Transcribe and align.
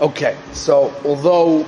Okay, 0.00 0.34
so 0.54 0.94
although 1.04 1.66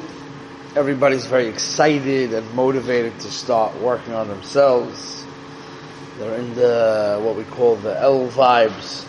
everybody's 0.75 1.27
very 1.27 1.49
excited 1.49 2.33
and 2.33 2.55
motivated 2.55 3.21
to 3.21 3.31
start 3.31 3.79
working 3.79 4.15
on 4.15 4.27
themselves, 4.29 5.27
they're 6.17 6.37
in 6.37 6.55
the 6.55 7.21
what 7.23 7.37
we 7.37 7.45
call 7.45 7.77
the 7.77 7.95
L 8.01 8.27
vibes 8.29 9.07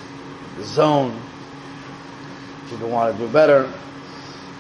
zone. 0.60 1.18
People 2.70 2.90
want 2.90 3.18
to 3.18 3.26
do 3.26 3.32
better. 3.32 3.72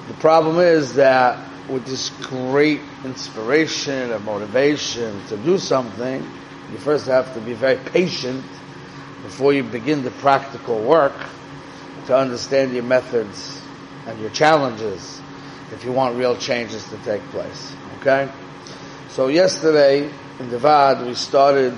The 0.07 0.13
problem 0.13 0.59
is 0.59 0.95
that 0.95 1.45
with 1.67 1.85
this 1.85 2.11
great 2.21 2.79
inspiration 3.03 4.13
and 4.13 4.23
motivation 4.23 5.27
to 5.27 5.35
do 5.35 5.57
something, 5.57 6.25
you 6.71 6.77
first 6.77 7.07
have 7.07 7.33
to 7.33 7.41
be 7.41 7.51
very 7.51 7.75
patient 7.75 8.45
before 9.23 9.51
you 9.51 9.63
begin 9.63 10.03
the 10.03 10.11
practical 10.11 10.81
work 10.81 11.15
to 12.05 12.15
understand 12.15 12.73
your 12.73 12.83
methods 12.83 13.62
and 14.07 14.19
your 14.19 14.29
challenges 14.29 15.21
if 15.71 15.83
you 15.83 15.91
want 15.91 16.17
real 16.17 16.37
changes 16.37 16.87
to 16.89 16.97
take 16.99 17.21
place. 17.29 17.73
Okay? 17.99 18.29
So 19.09 19.27
yesterday 19.27 20.09
in 20.39 20.49
the 20.49 20.59
VAD 20.59 21.05
we 21.05 21.13
started, 21.13 21.73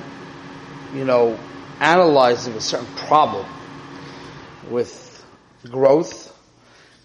you 0.93 1.05
know, 1.05 1.37
analyzing 1.79 2.53
a 2.53 2.61
certain 2.61 2.93
problem 2.95 3.45
with 4.69 5.23
growth 5.69 6.31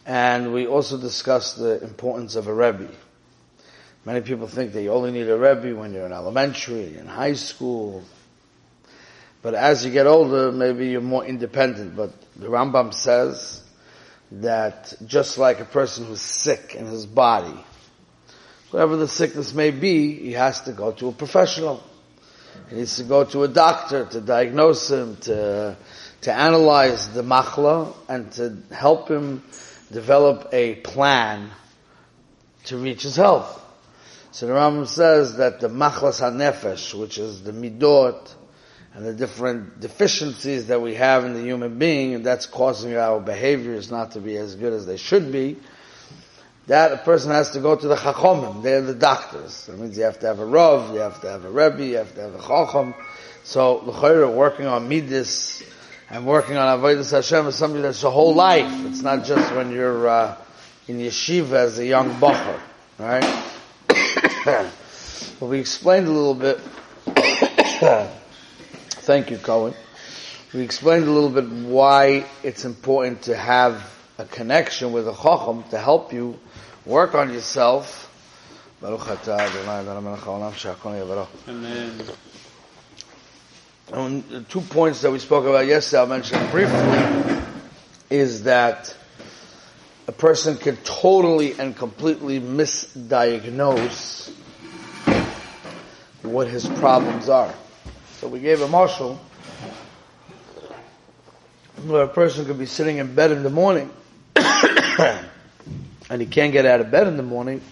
and 0.06 0.52
we 0.52 0.66
also 0.66 0.98
discussed 0.98 1.58
the 1.58 1.82
importance 1.82 2.34
of 2.34 2.46
a 2.46 2.54
Rebbe. 2.54 2.88
Many 4.04 4.22
people 4.22 4.48
think 4.48 4.72
that 4.72 4.82
you 4.82 4.92
only 4.92 5.12
need 5.12 5.28
a 5.28 5.36
Rebbe 5.36 5.78
when 5.78 5.92
you're 5.92 6.06
in 6.06 6.12
elementary, 6.12 6.96
in 6.96 7.06
high 7.06 7.34
school. 7.34 8.02
But 9.42 9.54
as 9.54 9.84
you 9.84 9.92
get 9.92 10.06
older, 10.06 10.50
maybe 10.50 10.88
you're 10.88 11.00
more 11.00 11.24
independent. 11.24 11.96
But 11.96 12.12
the 12.36 12.48
Rambam 12.48 12.94
says 12.94 13.62
that 14.32 14.94
just 15.06 15.38
like 15.38 15.60
a 15.60 15.64
person 15.64 16.06
who's 16.06 16.20
sick 16.20 16.74
in 16.74 16.86
his 16.86 17.06
body, 17.06 17.58
whatever 18.70 18.96
the 18.96 19.08
sickness 19.08 19.54
may 19.54 19.70
be, 19.70 20.14
he 20.14 20.32
has 20.32 20.62
to 20.62 20.72
go 20.72 20.92
to 20.92 21.08
a 21.08 21.12
professional. 21.12 21.82
He 22.68 22.76
needs 22.76 22.96
to 22.96 23.04
go 23.04 23.24
to 23.24 23.42
a 23.42 23.48
doctor 23.48 24.04
to 24.06 24.20
diagnose 24.20 24.90
him, 24.90 25.16
to, 25.22 25.76
to 26.22 26.32
analyze 26.32 27.08
the 27.08 27.22
machla, 27.22 27.94
and 28.08 28.30
to 28.32 28.56
help 28.72 29.08
him 29.08 29.42
develop 29.90 30.48
a 30.52 30.76
plan 30.76 31.50
to 32.64 32.76
reach 32.76 33.02
his 33.02 33.16
health. 33.16 33.56
So 34.32 34.46
the 34.46 34.52
Rambam 34.52 34.86
says 34.86 35.36
that 35.38 35.58
the 35.58 35.68
machlas 35.68 36.20
hanefesh, 36.20 36.94
which 36.94 37.18
is 37.18 37.42
the 37.42 37.52
midot, 37.52 38.32
and 39.00 39.08
the 39.08 39.14
different 39.14 39.80
deficiencies 39.80 40.66
that 40.66 40.82
we 40.82 40.94
have 40.94 41.24
in 41.24 41.32
the 41.32 41.40
human 41.40 41.78
being, 41.78 42.12
and 42.14 42.26
that's 42.26 42.44
causing 42.44 42.94
our 42.96 43.18
behaviors 43.18 43.90
not 43.90 44.10
to 44.10 44.20
be 44.20 44.36
as 44.36 44.54
good 44.56 44.74
as 44.74 44.84
they 44.84 44.98
should 44.98 45.32
be, 45.32 45.56
that 46.66 46.92
a 46.92 46.98
person 46.98 47.30
has 47.30 47.52
to 47.52 47.60
go 47.60 47.74
to 47.74 47.88
the 47.88 47.94
chachomim. 47.96 48.62
They're 48.62 48.82
the 48.82 48.92
doctors. 48.92 49.64
That 49.64 49.78
means 49.78 49.96
you 49.96 50.04
have 50.04 50.18
to 50.18 50.26
have 50.26 50.38
a 50.38 50.44
rav, 50.44 50.92
you 50.92 51.00
have 51.00 51.18
to 51.22 51.30
have 51.30 51.46
a 51.46 51.50
rebbe, 51.50 51.82
you 51.82 51.96
have 51.96 52.14
to 52.14 52.20
have 52.20 52.34
a 52.34 52.42
chacham. 52.42 52.94
So 53.42 53.80
the 53.86 54.28
working 54.28 54.66
on 54.66 54.90
midis 54.90 55.66
and 56.10 56.26
working 56.26 56.58
on 56.58 56.78
avodas 56.78 57.10
Hashem 57.10 57.46
is 57.46 57.54
something 57.54 57.80
that's 57.80 58.02
your 58.02 58.12
whole 58.12 58.34
life. 58.34 58.70
It's 58.84 59.00
not 59.00 59.24
just 59.24 59.50
when 59.54 59.72
you're 59.72 60.08
uh, 60.08 60.36
in 60.88 60.98
yeshiva 60.98 61.52
as 61.52 61.78
a 61.78 61.86
young 61.86 62.10
bacher, 62.20 62.60
right? 62.98 63.44
well, 65.40 65.50
we 65.50 65.58
explained 65.58 66.06
a 66.06 66.12
little 66.12 66.34
bit. 66.34 66.60
Thank 69.10 69.32
you, 69.32 69.38
Cohen. 69.38 69.74
We 70.54 70.60
explained 70.60 71.08
a 71.08 71.10
little 71.10 71.30
bit 71.30 71.48
why 71.48 72.26
it's 72.44 72.64
important 72.64 73.22
to 73.22 73.34
have 73.34 73.92
a 74.18 74.24
connection 74.24 74.92
with 74.92 75.08
a 75.08 75.12
chacham 75.12 75.64
to 75.70 75.78
help 75.78 76.12
you 76.12 76.38
work 76.86 77.16
on 77.16 77.32
yourself. 77.32 78.06
Amen. 81.48 81.90
And 83.92 84.22
the 84.28 84.42
two 84.42 84.60
points 84.60 85.00
that 85.02 85.10
we 85.10 85.18
spoke 85.18 85.44
about 85.44 85.66
yesterday, 85.66 86.02
I'll 86.02 86.06
mention 86.06 86.48
briefly, 86.52 87.42
is 88.10 88.44
that 88.44 88.96
a 90.06 90.12
person 90.12 90.56
can 90.56 90.76
totally 90.84 91.58
and 91.58 91.76
completely 91.76 92.38
misdiagnose 92.38 94.32
what 96.22 96.46
his 96.46 96.68
problems 96.68 97.28
are. 97.28 97.52
So 98.20 98.28
we 98.28 98.40
gave 98.40 98.60
a 98.60 98.68
marshal 98.68 99.18
where 101.86 102.02
a 102.02 102.08
person 102.08 102.44
could 102.44 102.58
be 102.58 102.66
sitting 102.66 102.98
in 102.98 103.14
bed 103.14 103.30
in 103.30 103.42
the 103.42 103.48
morning 103.48 103.88
and 104.36 106.20
he 106.20 106.26
can't 106.26 106.52
get 106.52 106.66
out 106.66 106.82
of 106.82 106.90
bed 106.90 107.06
in 107.06 107.16
the 107.16 107.22
morning 107.22 107.62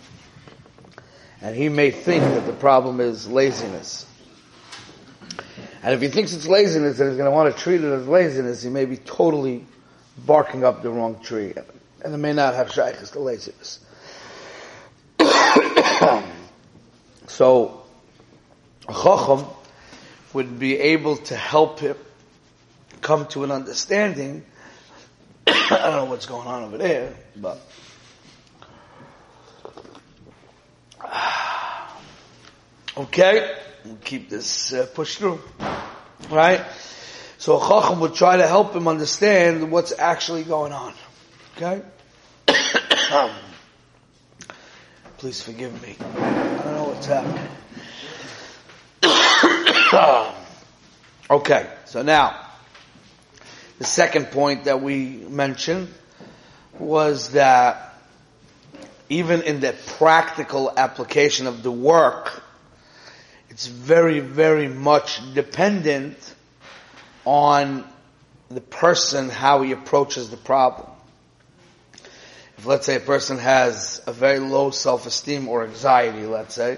and 1.42 1.54
he 1.54 1.68
may 1.68 1.90
think 1.90 2.24
that 2.24 2.46
the 2.46 2.54
problem 2.54 2.98
is 2.98 3.28
laziness. 3.28 4.06
And 5.82 5.92
if 5.92 6.00
he 6.00 6.08
thinks 6.08 6.32
it's 6.32 6.48
laziness 6.48 6.98
and 6.98 7.10
he's 7.10 7.18
going 7.18 7.30
to 7.30 7.36
want 7.36 7.54
to 7.54 7.62
treat 7.62 7.84
it 7.84 7.92
as 7.92 8.08
laziness, 8.08 8.62
he 8.62 8.70
may 8.70 8.86
be 8.86 8.96
totally 8.96 9.66
barking 10.24 10.64
up 10.64 10.82
the 10.82 10.88
wrong 10.88 11.20
tree. 11.20 11.52
And 12.02 12.14
it 12.14 12.16
may 12.16 12.32
not 12.32 12.54
have 12.54 12.72
shaykhs 12.72 13.10
to 13.10 13.20
laziness. 13.20 13.80
so, 17.26 17.82
chacham 18.90 19.44
would 20.32 20.58
be 20.58 20.78
able 20.78 21.16
to 21.16 21.36
help 21.36 21.80
him 21.80 21.96
come 23.00 23.26
to 23.28 23.44
an 23.44 23.50
understanding. 23.50 24.44
I 25.46 25.68
don't 25.68 25.92
know 25.92 26.04
what's 26.06 26.26
going 26.26 26.46
on 26.46 26.64
over 26.64 26.78
there, 26.78 27.14
but 27.36 27.60
okay, 32.96 33.56
we'll 33.84 33.96
keep 33.96 34.28
this 34.28 34.72
uh, 34.72 34.86
push 34.94 35.16
through, 35.16 35.40
right? 36.30 36.64
So 37.38 37.56
a 37.56 37.60
chacham 37.60 38.00
would 38.00 38.14
try 38.14 38.36
to 38.36 38.46
help 38.46 38.74
him 38.74 38.88
understand 38.88 39.70
what's 39.70 39.92
actually 39.96 40.42
going 40.42 40.72
on. 40.72 40.92
Okay, 41.56 41.82
please 45.18 45.42
forgive 45.42 45.80
me. 45.82 45.96
I 46.00 46.62
don't 46.64 46.74
know 46.74 46.88
what's 46.88 47.06
happening. 47.06 47.48
okay, 51.30 51.66
so 51.86 52.02
now, 52.02 52.46
the 53.78 53.84
second 53.84 54.26
point 54.26 54.64
that 54.64 54.82
we 54.82 55.08
mentioned 55.08 55.88
was 56.78 57.30
that 57.30 57.94
even 59.08 59.42
in 59.42 59.60
the 59.60 59.74
practical 59.98 60.70
application 60.76 61.46
of 61.46 61.62
the 61.62 61.70
work, 61.70 62.42
it's 63.48 63.66
very, 63.66 64.20
very 64.20 64.68
much 64.68 65.20
dependent 65.32 66.34
on 67.24 67.84
the 68.50 68.60
person, 68.60 69.30
how 69.30 69.62
he 69.62 69.72
approaches 69.72 70.28
the 70.28 70.36
problem. 70.36 70.88
If 72.58 72.66
let's 72.66 72.84
say 72.84 72.96
a 72.96 73.00
person 73.00 73.38
has 73.38 74.02
a 74.06 74.12
very 74.12 74.38
low 74.38 74.70
self-esteem 74.70 75.48
or 75.48 75.64
anxiety, 75.64 76.26
let's 76.26 76.54
say, 76.54 76.76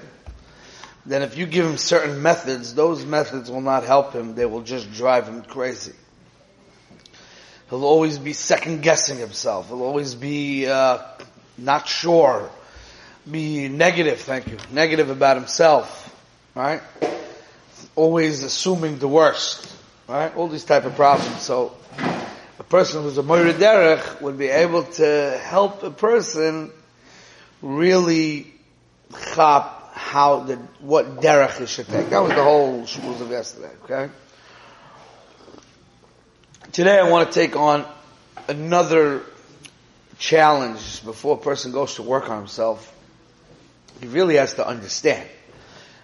then 1.07 1.23
if 1.23 1.37
you 1.39 1.47
give 1.47 1.65
him 1.65 1.77
certain 1.77 2.23
methods, 2.23 2.75
those 2.75 3.05
methods 3.05 3.51
will 3.51 3.63
not 3.63 3.85
help 3.85 4.13
him. 4.13 4.35
They 4.35 4.47
will 4.47 4.63
just 4.63 4.93
drive 4.93 5.27
him 5.27 5.43
crazy. 5.43 5.95
He'll 7.71 7.85
always 7.85 8.19
be 8.19 8.33
second 8.33 8.83
guessing 8.83 9.19
himself. 9.19 9.69
He'll 9.69 9.83
always 9.83 10.15
be 10.15 10.67
uh, 10.67 10.99
not 11.57 11.89
sure, 11.89 12.51
be 13.31 13.69
negative. 13.69 14.21
Thank 14.21 14.49
you, 14.49 14.59
negative 14.73 15.09
about 15.09 15.37
himself. 15.37 16.07
Right? 16.55 16.83
Always 17.95 18.43
assuming 18.43 18.99
the 18.99 19.09
worst. 19.09 19.73
Right? 20.09 20.35
All 20.37 20.49
these 20.49 20.65
type 20.65 20.85
of 20.85 20.97
problems. 20.97 21.41
So 21.43 21.77
a 22.59 22.65
person 22.65 23.05
who's 23.05 23.17
a 23.17 23.23
Moira 23.23 23.55
Derech 23.55 24.21
would 24.21 24.37
be 24.37 24.49
able 24.49 24.83
to 24.83 25.41
help 25.45 25.83
a 25.85 25.91
person 25.91 26.73
really 27.63 28.53
chop 29.35 29.80
how 30.11 30.41
the 30.41 30.57
what 30.81 31.21
derech 31.21 31.57
he 31.61 31.67
should 31.67 31.87
take. 31.87 32.11
That 32.11 32.19
was 32.19 32.33
the 32.33 32.43
whole 32.43 32.83
shmuz 32.83 33.21
of 33.21 33.31
yesterday. 33.31 33.71
Okay. 33.85 34.13
Today 36.73 36.99
I 36.99 37.09
want 37.09 37.31
to 37.31 37.33
take 37.33 37.55
on 37.55 37.87
another 38.49 39.23
challenge 40.19 41.05
before 41.05 41.37
a 41.37 41.41
person 41.41 41.71
goes 41.71 41.95
to 41.95 42.03
work 42.03 42.29
on 42.29 42.39
himself. 42.39 42.93
He 44.01 44.09
really 44.09 44.35
has 44.35 44.55
to 44.55 44.67
understand. 44.67 45.29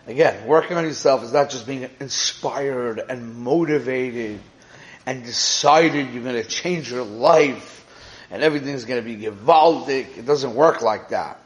Again, 0.07 0.47
working 0.47 0.77
on 0.77 0.85
yourself 0.85 1.25
is 1.25 1.33
not 1.33 1.51
just 1.51 1.67
being 1.67 1.91
inspired 1.99 3.01
and 3.01 3.35
motivated 3.35 4.39
and 5.05 5.25
decided 5.25 6.11
you're 6.11 6.23
going 6.23 6.41
to 6.41 6.49
change 6.49 6.93
your 6.93 7.03
life 7.03 7.85
and 8.31 8.45
everything's 8.45 8.85
going 8.85 9.03
to 9.03 9.17
be 9.17 9.21
gewaldic. 9.21 10.17
It 10.17 10.27
doesn't 10.27 10.55
work 10.55 10.81
like 10.81 11.09
that 11.09 11.41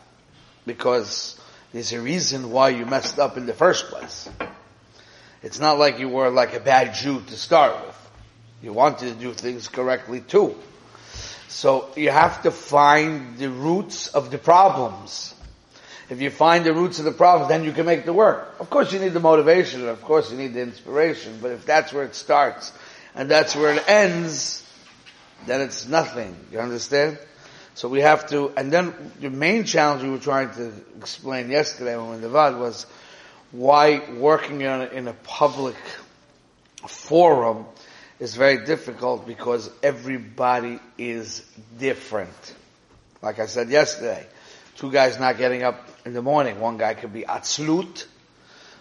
because 0.67 1.40
there's 1.73 1.93
a 1.93 2.01
reason 2.01 2.51
why 2.51 2.71
you 2.71 2.85
messed 2.87 3.19
up 3.19 3.37
in 3.37 3.47
the 3.47 3.55
first 3.55 3.89
place. 3.89 4.29
It's 5.43 5.61
not 5.61 5.79
like 5.79 5.99
you 5.99 6.09
were 6.09 6.29
like 6.29 6.55
a 6.55 6.61
bad 6.61 6.95
Jew 6.95 7.21
to 7.21 7.37
start 7.37 7.87
with. 7.87 8.11
You 8.63 8.73
wanted 8.73 9.15
to 9.15 9.15
do 9.15 9.33
things 9.33 9.69
correctly 9.69 10.21
too. 10.21 10.57
So 11.49 11.89
you 11.97 12.11
have 12.11 12.43
to 12.43 12.51
find 12.51 13.39
the 13.39 13.51
roots 13.51 14.09
of 14.09 14.31
the 14.31 14.39
problems. 14.39 15.35
If 16.11 16.21
you 16.21 16.31
find 16.31 16.65
the 16.65 16.75
roots 16.75 16.99
of 16.99 17.05
the 17.05 17.13
problems, 17.13 17.49
then 17.49 17.65
you 17.65 17.73
can 17.73 17.87
make 17.87 18.05
the 18.05 18.13
work. 18.13 18.57
Of 18.59 18.69
course 18.69 18.93
you 18.93 18.99
need 18.99 19.13
the 19.13 19.21
motivation, 19.21 19.89
of 19.89 20.03
course 20.03 20.31
you 20.31 20.37
need 20.37 20.55
the 20.55 20.61
inspiration, 20.61 21.39
but 21.41 21.53
if 21.53 21.65
that's 21.65 21.93
where 21.93 22.05
it 22.05 22.17
starts, 22.17 22.73
and 23.15 23.31
that's 23.31 23.55
where 23.55 23.75
it 23.75 23.89
ends, 23.89 24.67
then 25.47 25.61
it's 25.61 25.87
nothing. 25.87 26.37
You 26.51 26.59
understand? 26.59 27.19
So 27.75 27.89
we 27.89 28.01
have 28.01 28.29
to, 28.31 28.53
and 28.57 28.73
then 28.73 28.95
the 29.21 29.31
main 29.31 29.65
challenge 29.65 30.03
we 30.03 30.11
were 30.11 30.19
trying 30.19 30.51
to 30.55 30.73
explain 30.99 31.51
yesterday 31.51 31.97
when 31.97 32.05
we 32.05 32.11
were 32.11 32.17
in 32.17 32.21
the 32.23 32.29
VAD 32.29 32.59
was 32.59 32.87
why 33.53 34.03
working 34.17 34.61
in 34.61 34.67
a, 34.69 34.85
in 34.87 35.09
a 35.09 35.13
public 35.13 35.77
forum 36.87 37.67
is 38.19 38.37
very 38.37 38.65
difficult 38.65 39.27
because 39.27 39.71
everybody 39.83 40.79
is 40.99 41.45
different. 41.79 42.55
Like 43.23 43.39
I 43.39 43.47
said 43.47 43.71
yesterday, 43.71 44.27
two 44.77 44.91
guys 44.93 45.19
not 45.19 45.39
getting 45.39 45.63
up 45.63 45.89
in 46.05 46.13
the 46.13 46.23
morning. 46.23 46.61
One 46.61 46.77
guy 46.77 46.95
could 46.95 47.13
be 47.13 47.23
atzlut, 47.23 48.07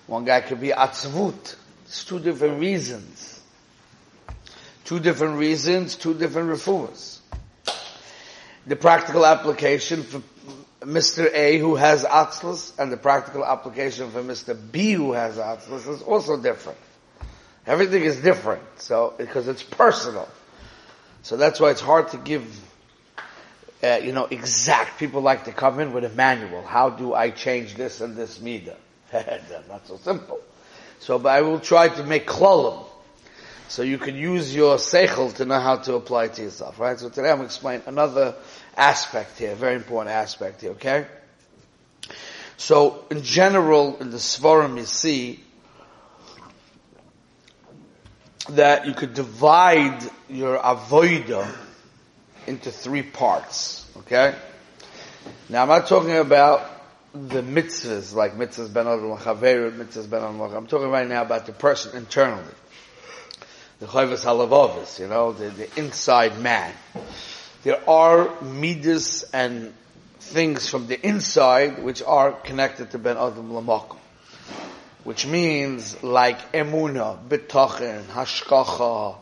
one 0.08 0.26
guy 0.26 0.42
could 0.42 0.62
be 0.62 0.70
atzvut. 0.70 1.56
It's 1.86 2.04
two 2.04 2.20
different 2.20 2.60
reasons. 2.60 3.42
Two 4.86 5.00
different 5.00 5.38
reasons, 5.38 5.96
two 5.96 6.14
different 6.14 6.50
refuahs. 6.50 7.20
The 8.70 8.76
practical 8.76 9.26
application 9.26 10.04
for 10.04 10.22
Mr. 10.82 11.28
A 11.34 11.58
who 11.58 11.76
has 11.76 12.06
atzlus 12.06 12.78
and 12.78 12.92
the 12.92 12.98
practical 12.98 13.44
application 13.44 14.12
for 14.12 14.22
Mr. 14.22 14.56
B 14.72 14.92
who 14.92 15.14
has 15.14 15.38
atzlus 15.38 15.88
is 15.90 16.04
also 16.04 16.40
different. 16.40 16.78
Everything 17.66 18.04
is 18.04 18.18
different, 18.18 18.62
so 18.80 19.16
because 19.18 19.48
it's 19.48 19.64
personal. 19.64 20.30
So 21.24 21.36
that's 21.36 21.60
why 21.60 21.72
it's 21.72 21.82
hard 21.82 22.10
to 22.10 22.18
give, 22.18 22.46
uh, 23.82 24.02
you 24.04 24.12
know, 24.12 24.26
exact. 24.26 25.00
People 25.00 25.22
like 25.22 25.46
to 25.46 25.52
come 25.52 25.80
in 25.80 25.92
with 25.92 26.06
a 26.06 26.10
manual. 26.10 26.62
How 26.62 26.92
do 26.92 27.16
I 27.16 27.32
change 27.32 27.74
this 27.74 28.02
and 28.02 28.16
this 28.16 28.38
midah? 28.38 28.78
Not 29.68 29.88
so 29.88 29.98
simple. 29.98 30.40
So, 31.00 31.18
but 31.18 31.30
I 31.30 31.42
will 31.42 31.60
try 31.60 31.90
to 31.90 32.04
make 32.04 32.28
klolim. 32.28 32.86
So 33.70 33.84
you 33.84 34.00
can 34.00 34.16
use 34.16 34.54
your 34.54 34.78
seichel 34.78 35.32
to 35.36 35.46
know 35.46 35.60
how 35.60 35.76
to 35.76 35.94
apply 35.94 36.26
it 36.26 36.34
to 36.34 36.42
yourself, 36.42 36.80
right? 36.80 37.00
So 37.00 37.08
today 37.08 37.30
I'm 37.30 37.38
going 37.38 37.48
to 37.48 37.54
explain 37.54 37.84
another 37.86 38.34
aspect 38.76 39.38
here, 39.38 39.54
very 39.54 39.76
important 39.76 40.16
aspect 40.16 40.62
here, 40.62 40.72
okay? 40.72 41.06
So 42.58 43.06
in 43.12 43.22
general, 43.22 43.98
in 43.98 44.10
the 44.10 44.18
Svarim 44.18 44.76
you 44.78 44.86
see 44.86 45.44
that 48.50 48.88
you 48.88 48.96
could 48.96 49.14
divide 49.14 50.02
your 50.28 50.58
avoida 50.58 51.48
into 52.48 52.72
three 52.72 53.04
parts. 53.04 53.88
Okay? 53.98 54.34
Now 55.48 55.62
I'm 55.62 55.68
not 55.68 55.86
talking 55.86 56.18
about 56.18 56.68
the 57.14 57.44
mitzvahs, 57.44 58.16
like 58.16 58.34
mitzvahs 58.34 58.74
ben 58.74 58.88
adam 58.88 59.12
mitzvahs 59.12 60.10
ben 60.10 60.24
adam 60.24 60.42
I'm 60.42 60.66
talking 60.66 60.90
right 60.90 61.08
now 61.08 61.22
about 61.22 61.46
the 61.46 61.54
person 61.54 61.96
internally. 61.96 62.54
The 63.80 63.86
chayvus 63.86 64.26
halavavis, 64.26 65.00
you 65.00 65.08
know, 65.08 65.32
the, 65.32 65.50
the 65.50 65.80
inside 65.80 66.40
man. 66.40 66.74
There 67.64 67.90
are 67.90 68.42
midas 68.42 69.24
and 69.34 69.74
things 70.20 70.68
from 70.68 70.88
the 70.88 71.00
inside 71.06 71.82
which 71.82 72.02
are 72.04 72.32
connected 72.32 72.92
to 72.92 73.00
ben 73.00 73.18
adam 73.18 73.52
lamakom 73.52 74.00
which 75.04 75.26
means 75.26 76.04
like 76.04 76.52
emuna, 76.52 77.18
bitochen, 77.28 78.04
hashkacha, 78.04 79.16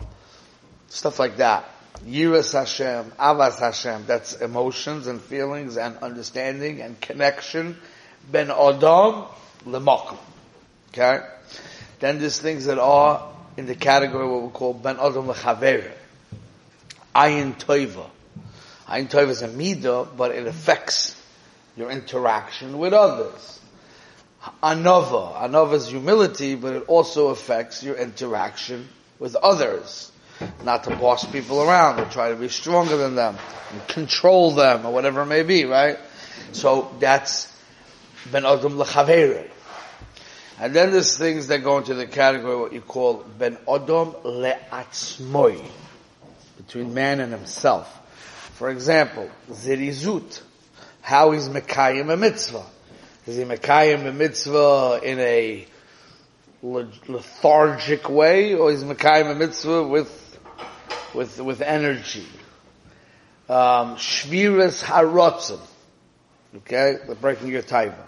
stuff 0.89 1.19
like 1.19 1.37
that. 1.37 1.63
Yiras 2.05 2.53
Hashem, 2.53 3.11
Avas 3.11 3.59
Hashem, 3.59 4.05
that's 4.05 4.33
emotions 4.33 5.07
and 5.07 5.21
feelings 5.21 5.77
and 5.77 5.97
understanding 5.99 6.81
and 6.81 6.99
connection. 6.99 7.77
Ben 8.29 8.51
Adam 8.51 9.25
lemakom. 9.65 10.17
Okay? 10.89 11.25
Then 11.99 12.19
there's 12.19 12.39
things 12.39 12.65
that 12.65 12.79
are 12.79 13.33
in 13.57 13.65
the 13.65 13.75
category 13.75 14.27
what 14.27 14.43
we 14.43 14.49
call 14.49 14.73
Ben 14.73 14.97
Adam 14.97 15.27
lechaver. 15.27 15.91
Ayin 17.15 17.55
Toiva. 17.57 18.07
Ayin 18.87 19.09
Toiva 19.09 19.29
is 19.29 19.41
a 19.41 19.49
midah, 19.49 20.15
but 20.15 20.31
it 20.31 20.47
affects 20.47 21.21
your 21.75 21.91
interaction 21.91 22.77
with 22.77 22.93
others 22.93 23.57
anova. 24.63 25.35
Anova 25.35 25.73
is 25.73 25.87
humility, 25.87 26.55
but 26.55 26.73
it 26.73 26.83
also 26.87 27.27
affects 27.29 27.83
your 27.83 27.95
interaction 27.95 28.87
with 29.19 29.35
others. 29.35 30.11
Not 30.63 30.83
to 30.83 30.91
boss 30.91 31.25
people 31.25 31.63
around 31.63 31.99
or 31.99 32.05
try 32.05 32.29
to 32.29 32.35
be 32.35 32.47
stronger 32.47 32.97
than 32.97 33.15
them 33.15 33.37
and 33.71 33.87
control 33.87 34.51
them 34.51 34.85
or 34.85 34.93
whatever 34.93 35.23
it 35.23 35.25
may 35.25 35.43
be, 35.43 35.65
right? 35.65 35.97
So 36.51 36.95
that's 36.99 37.51
ben 38.31 38.45
adam 38.45 38.73
lechavere. 38.73 39.49
And 40.59 40.75
then 40.75 40.91
there's 40.91 41.17
things 41.17 41.47
that 41.47 41.63
go 41.63 41.77
into 41.77 41.93
the 41.93 42.07
category 42.07 42.57
what 42.57 42.73
you 42.73 42.81
call 42.81 43.23
ben 43.37 43.57
adam 43.67 44.13
le'atzmoi, 44.23 45.63
between 46.57 46.93
man 46.93 47.19
and 47.19 47.31
himself. 47.31 47.93
For 48.55 48.69
example, 48.71 49.29
zirizut, 49.51 50.41
how 51.01 51.31
he's 51.31 51.47
mekayim 51.47 52.11
a 52.11 52.17
mitzvah. 52.17 52.65
Is 53.27 53.35
he 53.35 53.43
Mekayim 53.43 54.07
a 54.07 54.13
mitzvah 54.13 55.01
in 55.03 55.19
a 55.19 55.67
lethargic 56.63 58.09
way, 58.09 58.53
or 58.53 58.71
is 58.71 58.85
Mekayim 58.85 59.29
a 59.29 59.35
mitzvah 59.35 59.83
with, 59.83 60.39
with, 61.13 61.41
with 61.41 61.61
energy? 61.61 62.25
Um, 63.49 63.97
Shviras 63.97 64.81
harotzim. 64.81 65.59
Okay? 66.55 66.95
Breaking 67.19 67.49
your 67.49 67.63
taiva. 67.63 68.07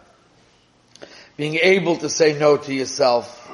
Being 1.39 1.55
able 1.55 1.95
to 1.95 2.09
say 2.09 2.37
no 2.37 2.57
to 2.57 2.73
yourself, 2.73 3.49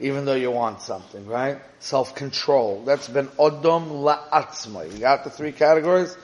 even 0.00 0.24
though 0.24 0.36
you 0.36 0.50
want 0.50 0.80
something, 0.80 1.26
right? 1.26 1.58
Self-control. 1.80 2.84
That's 2.86 3.10
been 3.10 3.26
odom 3.26 3.90
la'atzma. 3.90 4.90
You 4.90 5.00
got 5.00 5.24
the 5.24 5.28
three 5.28 5.52
categories? 5.52 6.16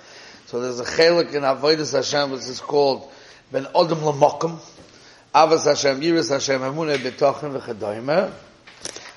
So 0.47 0.59
there's 0.59 0.81
a 0.81 0.85
chelik 0.85 1.35
in 1.35 1.43
Avodah 1.43 1.93
Hashem 1.93 2.31
which 2.31 2.49
is 2.49 2.63
called 2.63 3.13
ben 3.53 3.65
odom 3.75 4.11
lamokum, 4.11 4.59
avas 5.35 5.67
Hashem, 5.67 6.01
yiras 6.01 6.31
Hashem, 6.31 6.63
emunah 6.63 6.97
betochen 6.97 7.61
v'chadoyme. 7.61 8.33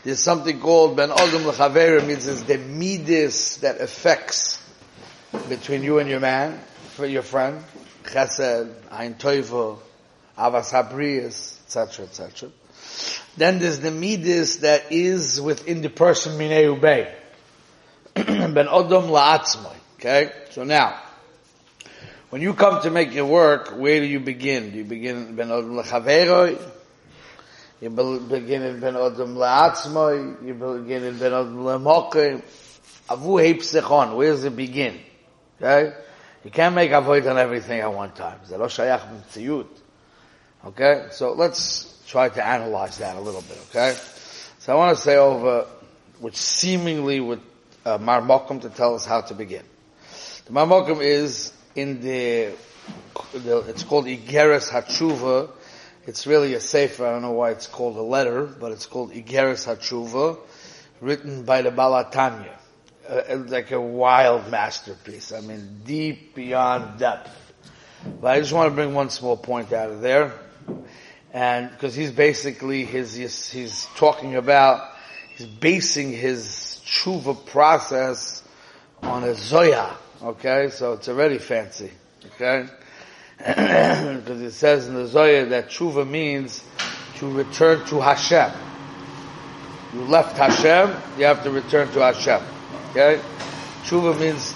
There's 0.04 0.22
something 0.22 0.60
called 0.60 0.98
ben 0.98 1.12
odom 1.12 1.46
l'chaverim, 1.46 2.08
means 2.08 2.28
it's 2.28 2.42
the 2.42 2.58
midis 2.58 3.62
that 3.62 3.80
affects 3.80 4.62
between 5.48 5.84
you 5.84 6.00
and 6.00 6.10
your 6.10 6.20
man, 6.20 6.60
for 6.96 7.06
your 7.06 7.24
friend, 7.24 7.64
chesed, 8.04 8.70
ein 8.92 9.14
toivo, 9.14 9.80
avas 10.40 10.72
habrias, 10.72 11.60
etc., 11.66 12.06
etc. 12.06 12.50
Then 13.38 13.60
there's 13.60 13.80
the 13.80 13.90
midis 13.90 14.62
that 14.62 14.92
is 14.92 15.40
within 15.40 15.82
the 15.82 15.90
person 15.90 16.38
minei 16.38 16.66
ubei. 16.66 17.14
ben 18.16 18.68
odom 18.68 19.10
la'atzmai. 19.10 19.76
Okay? 19.98 20.32
So 20.52 20.64
now, 20.64 21.00
when 22.30 22.42
you 22.42 22.54
come 22.54 22.82
to 22.82 22.90
make 22.90 23.14
your 23.14 23.26
work, 23.26 23.70
where 23.78 24.00
do 24.00 24.06
you 24.06 24.20
begin? 24.20 24.72
Do 24.72 24.78
you 24.78 24.86
begin 24.86 25.36
ben 25.36 25.50
odom 25.50 25.82
lechaveroi? 25.82 26.60
You 27.82 27.90
begin 27.92 28.64
in 28.64 28.80
ben 28.80 28.96
odom 28.96 29.36
le'atzmoi? 29.36 30.46
You 30.46 30.54
begin 30.54 31.04
in 31.04 31.20
ben 31.20 31.32
odom 31.32 31.64
le'mokim? 31.64 32.42
Avu 33.10 33.40
heipsechon. 33.42 34.16
Where 34.16 34.32
does 34.32 34.44
it 34.44 34.56
begin? 34.56 35.00
Okay? 35.62 35.94
You 36.44 36.52
can't 36.52 36.74
make 36.74 36.92
avoid 36.92 37.28
on 37.28 37.38
everything 37.38 37.82
at 37.82 37.94
one 37.94 38.12
time. 38.12 38.40
Okay? 40.66 41.08
So 41.12 41.34
let's 41.34 42.02
try 42.08 42.30
to 42.30 42.46
analyze 42.46 42.98
that 42.98 43.16
a 43.16 43.20
little 43.20 43.42
bit, 43.42 43.58
okay? 43.70 43.96
So 44.60 44.74
I 44.74 44.76
want 44.76 44.98
to 44.98 45.02
say 45.02 45.16
over, 45.16 45.68
which 46.20 46.36
seemingly 46.36 47.20
would, 47.20 47.42
uh, 47.86 47.98
Marmokum 47.98 48.62
to 48.62 48.70
tell 48.70 48.96
us 48.96 49.06
how 49.06 49.22
to 49.22 49.34
begin. 49.34 49.64
The 50.46 50.52
Marmokum 50.52 51.02
is 51.02 51.54
in 51.76 52.02
the, 52.02 52.54
the 53.34 53.60
it's 53.68 53.84
called 53.84 54.06
Igeres 54.06 54.70
Hatshuva. 54.70 55.52
It's 56.08 56.26
really 56.26 56.56
a 56.56 56.60
sefer. 56.60 57.06
I 57.06 57.12
don't 57.12 57.22
know 57.22 57.34
why 57.34 57.52
it's 57.52 57.68
called 57.68 57.96
a 57.98 58.02
letter, 58.02 58.46
but 58.46 58.72
it's 58.72 58.88
called 58.88 59.12
Igeres 59.14 59.68
Hatshuva, 59.68 60.40
written 61.00 61.44
by 61.44 61.62
the 61.62 61.72
Baal 61.72 62.04
HaTanya. 62.04 62.56
Uh, 63.08 63.38
like 63.48 63.72
a 63.72 63.82
wild 63.82 64.52
masterpiece. 64.52 65.32
I 65.32 65.42
mean, 65.42 65.82
deep 65.84 66.36
beyond 66.36 67.00
depth. 67.00 67.36
But 68.22 68.28
I 68.36 68.40
just 68.40 68.54
want 68.54 68.70
to 68.70 68.76
bring 68.76 68.94
one 68.94 69.10
small 69.10 69.36
point 69.36 69.74
out 69.74 69.90
of 69.90 70.02
there. 70.02 70.34
And 71.34 71.70
because 71.72 71.96
he's 71.96 72.12
basically 72.12 72.86
his, 72.86 73.14
he's, 73.14 73.50
he's 73.50 73.86
talking 73.96 74.36
about, 74.36 74.90
he's 75.38 75.48
basing 75.48 76.12
his 76.12 76.82
tshuva 76.86 77.46
process 77.46 78.44
on 79.02 79.24
a 79.24 79.36
zoya, 79.36 79.96
Okay, 80.22 80.70
so 80.70 80.94
it's 80.94 81.08
already 81.08 81.38
fancy. 81.38 81.90
Okay, 82.26 82.68
because 83.38 84.42
it 84.42 84.52
says 84.52 84.86
in 84.86 84.94
the 84.94 85.08
zoya 85.08 85.46
that 85.46 85.70
tshuva 85.70 86.06
means 86.06 86.62
to 87.16 87.32
return 87.32 87.86
to 87.86 88.02
Hashem. 88.02 88.52
You 89.94 90.02
left 90.02 90.36
Hashem, 90.36 90.94
you 91.18 91.24
have 91.24 91.42
to 91.44 91.52
return 91.52 91.90
to 91.94 92.02
Hashem. 92.02 92.42
Okay, 92.90 93.22
tshuva 93.84 94.20
means 94.20 94.54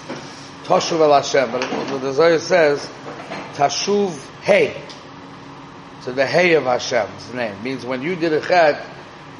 Tashuv 0.64 1.00
el 1.00 1.14
Hashem. 1.14 1.50
But 1.50 1.98
the 2.00 2.12
zoya 2.12 2.38
says, 2.38 2.86
Tashuv 3.54 4.12
Hey. 4.42 4.76
So 6.04 6.12
the 6.12 6.26
Hey 6.26 6.52
of 6.52 6.64
Hashem's 6.64 7.32
name 7.32 7.62
means 7.62 7.86
when 7.86 8.02
you 8.02 8.14
did 8.14 8.34
a 8.34 8.40
chet, 8.42 8.84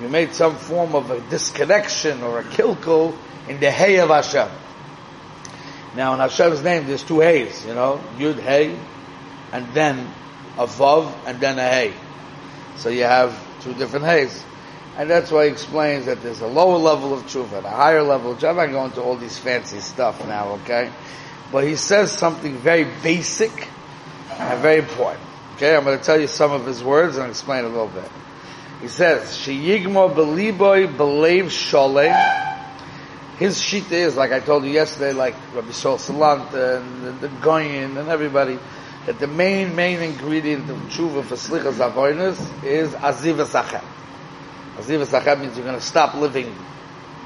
you 0.01 0.09
made 0.09 0.33
some 0.33 0.57
form 0.57 0.95
of 0.95 1.11
a 1.11 1.21
disconnection 1.29 2.23
or 2.23 2.39
a 2.39 2.43
kilkel 2.43 3.15
in 3.47 3.61
the 3.61 3.71
Hey 3.71 3.99
of 3.99 4.09
Hashem. 4.09 4.49
Now 5.95 6.15
in 6.15 6.21
Hashem's 6.21 6.63
name, 6.63 6.87
there's 6.87 7.03
two 7.03 7.17
Heys, 7.17 7.67
you 7.67 7.75
know, 7.75 8.03
Yud 8.17 8.41
Hey, 8.41 8.79
and 9.53 9.75
then 9.75 10.11
a 10.57 10.67
Vav, 10.67 11.13
and 11.27 11.39
then 11.39 11.59
a 11.59 11.69
Hey. 11.69 11.93
So 12.79 12.89
you 12.89 13.03
have 13.03 13.39
two 13.61 13.75
different 13.75 14.07
Heys. 14.07 14.43
And 14.97 15.11
that's 15.11 15.31
why 15.31 15.45
he 15.45 15.53
explains 15.53 16.07
that 16.07 16.23
there's 16.23 16.41
a 16.41 16.47
lower 16.47 16.79
level 16.79 17.13
of 17.13 17.25
tshuva 17.25 17.59
and 17.59 17.67
a 17.67 17.71
higher 17.71 18.03
level 18.03 18.33
of. 18.33 18.43
I'm 18.43 18.57
not 18.57 18.67
going 18.69 18.87
into 18.87 19.03
all 19.03 19.19
these 19.19 19.37
fancy 19.37 19.81
stuff 19.81 20.27
now, 20.27 20.53
okay? 20.63 20.91
But 21.53 21.65
he 21.65 21.77
says 21.77 22.11
something 22.11 22.57
very 22.57 22.87
basic 23.03 23.69
and 24.31 24.63
very 24.63 24.79
important. 24.79 25.34
Okay, 25.55 25.77
I'm 25.77 25.85
going 25.85 25.97
to 25.97 26.05
tell 26.05 26.21
you 26.21 26.27
some 26.27 26.51
of 26.51 26.67
his 26.67 26.83
words 26.83 27.17
and 27.17 27.31
explain 27.31 27.65
a 27.65 27.69
little 27.69 27.87
bit. 27.87 28.11
He 28.81 28.89
says, 28.89 29.39
"Sheyigmo 29.39 30.13
beliboy 30.13 30.97
believe 30.97 31.45
sholem." 31.45 32.13
His 33.39 33.61
shita 33.61 33.93
is 33.93 34.17
like 34.17 34.33
I 34.33 34.41
told 34.41 34.65
you 34.65 34.71
yesterday, 34.71 35.13
like 35.13 35.37
Rabbi 35.55 35.69
Shol 35.69 35.99
Salant 35.99 36.53
and 36.55 37.05
the, 37.05 37.29
the 37.29 37.29
Goyin 37.37 37.97
and 37.97 38.09
everybody, 38.09 38.59
that 39.07 39.21
the 39.21 39.29
main 39.29 39.77
main 39.77 40.01
ingredient 40.01 40.69
of 40.69 40.77
tshuva 40.89 41.23
for 41.23 41.37
slichas 41.37 41.75
avoinus 41.75 42.65
is 42.65 42.91
azivas 42.95 43.55
achem. 43.55 43.85
Azivas 44.77 45.17
achem 45.17 45.41
means 45.41 45.57
you're 45.57 45.67
going 45.67 45.79
to 45.79 45.87
stop 45.87 46.17
living 46.17 46.53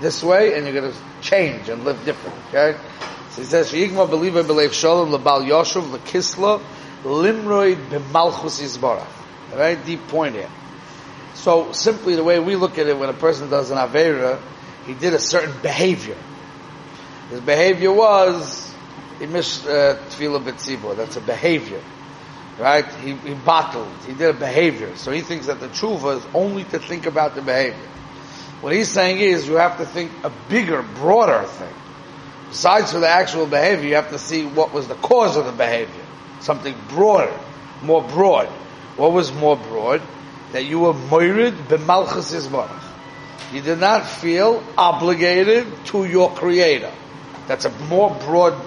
this 0.03 0.23
way 0.23 0.53
and 0.55 0.67
you're 0.67 0.79
going 0.79 0.93
to 0.93 0.99
change 1.23 1.71
and 1.71 1.83
live 1.83 2.05
different. 2.05 2.37
Okay, 2.49 2.79
so 3.31 3.41
he 3.41 3.47
says, 3.47 3.73
"Sheyigmo 3.73 4.07
beliboy 4.07 4.47
believe 4.47 4.73
sholem 4.73 5.17
lebal 5.17 5.49
yoshuv 5.49 5.97
lekisla." 5.97 6.63
Limroid 7.05 7.91
b'malchus 7.91 8.61
yisbarach. 8.61 9.07
Very 9.51 9.77
deep 9.77 10.07
point 10.09 10.35
here. 10.35 10.51
So 11.35 11.73
simply 11.73 12.17
the 12.17 12.25
way 12.25 12.41
we 12.41 12.57
look 12.57 12.79
at 12.79 12.87
it, 12.87 12.99
when 12.99 13.09
a 13.09 13.15
person 13.15 13.49
does 13.49 13.71
an 13.71 13.79
avera, 13.79 14.41
he 14.87 14.95
did 14.95 15.15
a 15.15 15.19
certain 15.19 15.55
behavior. 15.63 16.17
His 17.31 17.41
behavior 17.41 17.93
was 17.93 18.75
he 19.21 19.27
missed 19.27 19.65
uh, 19.67 19.97
tefillah 20.11 20.43
b'tzibor. 20.43 20.97
That's 20.97 21.17
a 21.17 21.21
behavior, 21.21 21.81
right? 22.59 22.87
He, 22.97 23.15
he 23.15 23.35
battled. 23.35 23.93
He 24.07 24.15
did 24.15 24.31
a 24.31 24.39
behavior. 24.39 24.97
So 24.97 25.13
he 25.13 25.21
thinks 25.21 25.47
that 25.47 25.61
the 25.61 25.69
tshuva 25.69 26.19
is 26.19 26.27
only 26.35 26.65
to 26.65 26.79
think 26.79 27.07
about 27.07 27.35
the 27.35 27.43
behavior. 27.43 27.89
What 28.61 28.73
he's 28.73 28.91
saying 28.91 29.19
is 29.19 29.47
you 29.47 29.55
have 29.55 29.79
to 29.79 29.87
think 29.87 30.11
a 30.25 30.33
bigger, 30.49 30.83
broader 30.83 31.47
thing. 31.47 31.75
Besides 32.49 32.93
for 32.93 32.99
the 32.99 33.09
actual 33.09 33.47
behavior, 33.47 33.89
you 33.89 33.95
have 33.95 34.11
to 34.11 34.19
see 34.19 34.45
what 34.45 34.73
was 34.73 34.89
the 34.89 34.95
cause 34.95 35.37
of 35.37 35.47
the 35.47 35.53
behavior 35.53 36.08
something 36.41 36.75
broader, 36.89 37.39
more 37.83 38.03
broad. 38.03 38.49
What 38.97 39.13
was 39.13 39.33
more 39.33 39.57
broad? 39.57 40.03
That 40.53 40.65
you 40.65 40.81
were 40.81 40.93
moirid 40.93 41.53
b'malchus 41.69 42.35
yisbarach. 42.35 42.85
You 43.53 43.63
did 43.63 43.79
not 43.79 44.07
feel 44.07 44.63
obligated 44.77 45.67
to 45.87 46.05
your 46.05 46.35
creator. 46.35 46.93
That's 47.47 47.65
a 47.65 47.71
more 47.71 48.15
broad 48.15 48.61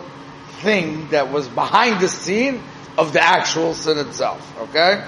thing 0.61 1.09
that 1.09 1.31
was 1.31 1.47
behind 1.47 2.01
the 2.01 2.07
scene 2.07 2.61
of 2.97 3.13
the 3.13 3.23
actual 3.23 3.73
sin 3.73 3.97
itself. 3.97 4.59
Okay? 4.69 5.07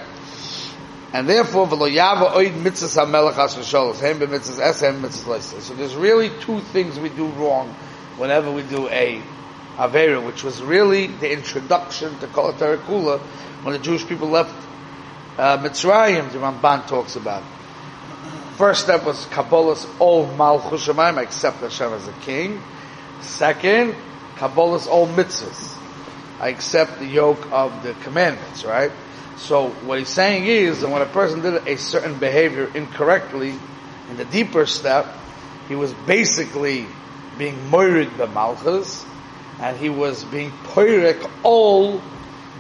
And 1.14 1.30
therefore, 1.30 1.68
v'lo 1.68 1.90
oid 1.90 2.54
mitzvahs 2.54 2.96
ha-melech 2.96 3.36
ha-shosholos, 3.36 4.00
hem 4.00 4.20
b'mitzvahs 4.20 4.60
es, 4.60 4.82
hem 4.82 5.02
mitzvahs 5.02 5.62
So 5.62 5.74
there's 5.74 5.96
really 5.96 6.30
two 6.42 6.60
things 6.60 7.00
we 7.00 7.10
do 7.10 7.28
wrong 7.28 7.70
whenever 8.18 8.52
we 8.52 8.64
do 8.64 8.90
a 8.90 9.22
Avera, 9.78 10.24
which 10.26 10.44
was 10.44 10.62
really 10.62 11.08
the 11.08 11.32
introduction 11.32 12.18
to 12.20 12.28
Kol 12.28 12.54
Kula 12.54 13.20
when 13.64 13.74
the 13.74 13.80
Jewish 13.80 14.06
people 14.06 14.30
left 14.30 14.54
uh, 15.38 15.58
Mitzrayim, 15.58 16.32
the 16.32 16.38
Ramban 16.38 16.88
talks 16.88 17.16
about. 17.16 17.44
First 18.56 18.84
step 18.84 19.04
was 19.04 19.26
Kabbalah's 19.28 19.88
all 19.98 20.28
Malchus 20.36 20.88
I 20.88 21.22
accept 21.22 21.58
Hashem 21.58 21.92
as 21.92 22.08
a 22.08 22.14
king. 22.22 22.62
Second, 23.22 23.96
Kabbalah's 24.36 24.86
all 24.86 25.08
mitzvahs. 25.08 25.76
I 26.40 26.50
accept 26.50 27.00
the 27.00 27.08
yoke 27.08 27.52
of 27.52 27.82
the 27.82 27.94
commandments, 28.04 28.64
right? 28.64 28.92
So 29.38 29.70
what 29.70 29.98
he's 29.98 30.10
saying 30.10 30.46
is 30.46 30.82
that 30.82 30.90
when 30.90 31.02
a 31.02 31.08
person 31.08 31.42
did 31.42 31.68
a 31.68 31.78
certain 31.78 32.20
behavior 32.20 32.70
incorrectly, 32.76 33.56
in 34.10 34.18
the 34.18 34.26
deeper 34.26 34.68
step, 34.68 35.08
he 35.68 35.76
was 35.76 35.92
basically 36.06 36.86
being 37.40 37.70
murdered 37.72 38.16
by 38.18 38.28
Malchus, 38.28 39.04
and 39.60 39.78
he 39.78 39.90
was 39.90 40.24
being 40.26 40.52
poirik 40.52 41.30
all, 41.44 42.02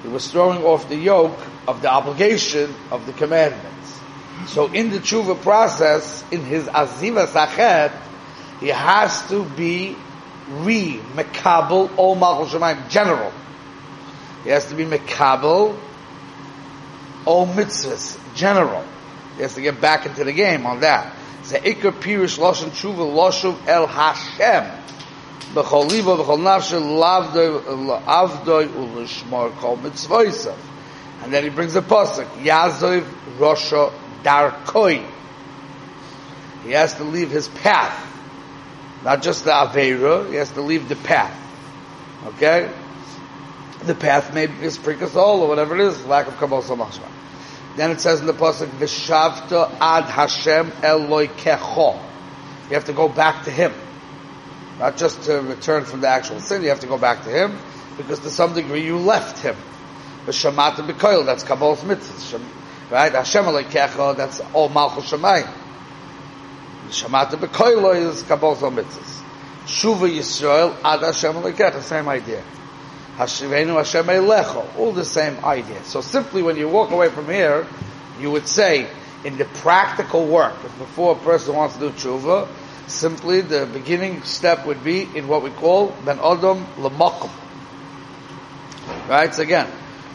he 0.02 0.10
was 0.10 0.32
throwing 0.32 0.64
off 0.64 0.90
the 0.90 0.96
yoke 0.96 1.38
of 1.68 1.82
the 1.82 1.90
obligation 1.90 2.74
of 2.92 3.06
the 3.06 3.14
commandments. 3.14 4.00
So 4.48 4.72
in 4.72 4.90
the 4.90 5.00
tshuva 5.00 5.42
process, 5.42 6.24
in 6.32 6.44
his 6.44 6.66
aziva 6.66 7.28
sachet, 7.28 7.92
he 8.60 8.68
has 8.70 9.28
to 9.30 9.46
be 9.46 9.96
re 10.50 11.00
mekabel 11.14 11.96
all 11.98 12.16
malchus 12.16 12.54
shemayim 12.54 12.90
general. 12.90 13.32
He 14.44 14.50
has 14.50 14.66
to 14.68 14.76
be 14.76 14.86
mekabel 14.86 15.78
all 17.26 17.48
mitzvahs 17.48 18.18
general. 18.36 18.84
He 19.38 19.42
has 19.42 19.56
to 19.56 19.62
get 19.62 19.80
back 19.80 20.06
into 20.06 20.24
the 20.24 20.34
game 20.34 20.66
on 20.66 20.82
that. 20.82 21.16
Ze'ikar 21.44 21.92
pirish 21.92 22.38
loshen 22.38 22.70
tshuva 22.70 22.96
loshuv 22.98 23.68
el 23.68 23.88
Hashem 23.88 24.84
b'chol 25.53 25.89
libo 25.89 26.17
b'chol 26.17 26.39
nafshe 26.39 26.79
avdoi 28.05 28.67
ulishmor 28.67 29.55
kol 29.57 29.77
mitzvoisav. 29.77 30.57
And 31.24 31.33
then 31.33 31.43
he 31.43 31.50
brings 31.50 31.75
a 31.75 31.81
pasuk, 31.81 32.25
Yazov 32.43 33.03
Rosha 33.38 33.93
Darkoi. 34.24 35.05
He 36.63 36.72
has 36.72 36.95
to 36.95 37.03
leave 37.03 37.31
his 37.31 37.48
path. 37.48 38.10
Not 39.03 39.22
just 39.22 39.45
the 39.45 39.51
Aveira, 39.51 40.29
he 40.29 40.36
has 40.36 40.51
to 40.51 40.62
leave 40.62 40.89
the 40.89 40.95
path. 40.95 41.38
Okay? 42.25 42.69
The 43.83 43.95
path 43.95 44.33
may 44.33 44.48
be 44.48 44.67
Sprikasol 44.67 45.39
or 45.39 45.48
whatever 45.48 45.75
it 45.75 45.81
is, 45.81 46.05
lack 46.05 46.27
of 46.27 46.38
Kabbalah 46.38 46.63
Samachshma. 46.63 47.10
Then 47.75 47.91
it 47.91 48.01
says 48.01 48.19
in 48.19 48.27
the 48.27 48.33
pasuk, 48.33 48.67
Vishavta 48.67 49.77
ad 49.79 50.05
Hashem 50.05 50.72
Eloi 50.83 51.27
Kecho. 51.27 52.01
You 52.69 52.75
have 52.75 52.86
to 52.86 52.93
go 52.93 53.10
back 53.10 53.45
to 53.45 53.51
Him. 53.51 53.74
Not 54.80 54.98
just 54.98 55.24
to 55.24 55.42
return 55.42 55.86
from 55.86 56.01
the 56.01 56.08
actual 56.08 56.39
sin, 56.39 56.63
you 56.63 56.70
have 56.70 56.80
to 56.80 56.88
go 56.88 56.98
back 56.98 57.24
to 57.24 57.30
him, 57.30 57.58
because 57.98 58.20
to 58.20 58.30
some 58.30 58.53
degree 58.53 58.84
you 58.84 58.98
left 58.98 59.39
him. 59.39 59.56
But 60.25 60.36
Shamata 60.36 60.88
B'koil, 60.88 61.25
that's 61.25 61.44
Kabbalah's 61.44 61.82
mitzvahs. 61.82 62.42
Right? 62.89 63.12
Hashem 63.12 63.46
Aleikecha, 63.46 64.15
that's 64.15 64.42
all 64.53 64.70
Malchus 64.70 65.12
Shemayim. 65.12 65.51
Shamata 66.88 67.32
B'koil 67.32 67.96
is 67.96 68.24
Kabbalah's 68.24 68.62
mitzvahs. 68.62 69.22
Shuva 69.65 70.10
Yisrael, 70.10 70.75
Ad 70.84 71.01
Hashem 71.01 71.34
Aleikecha, 71.34 71.82
same 71.82 72.08
idea. 72.08 72.44
Hashivenu 73.18 73.75
Hashem 73.75 74.06
Eilecho, 74.06 74.77
all 74.77 74.92
the 74.92 75.06
same 75.06 75.44
idea. 75.46 75.84
So 75.84 76.01
simply 76.01 76.42
when 76.42 76.58
you 76.58 76.68
walk 76.68 76.92
away 76.92 77.10
from 77.10 77.25
here, 77.25 77.68
you 78.20 78.32
would 78.32 78.48
say, 78.48 78.88
in 79.24 79.38
the 79.38 79.46
practical 79.46 80.25
work, 80.25 80.56
if 80.65 80.77
before 80.80 81.13
a 81.13 81.20
person 81.20 81.56
wants 81.56 81.75
to 81.77 81.82
do 81.82 81.89
tshuva, 81.92 82.48
Simply, 82.88 83.42
the 83.42 83.66
beginning 83.66 84.24
step 84.24 84.66
would 84.66 84.84
be 84.84 85.08
in 85.16 85.28
what 85.28 85.42
we 85.42 85.50
call 85.52 85.96
ben 86.06 86.20
adam 86.20 86.66
lemakom. 86.78 87.32
Right? 89.08 89.34
So 89.34 89.44
again, 89.44 89.68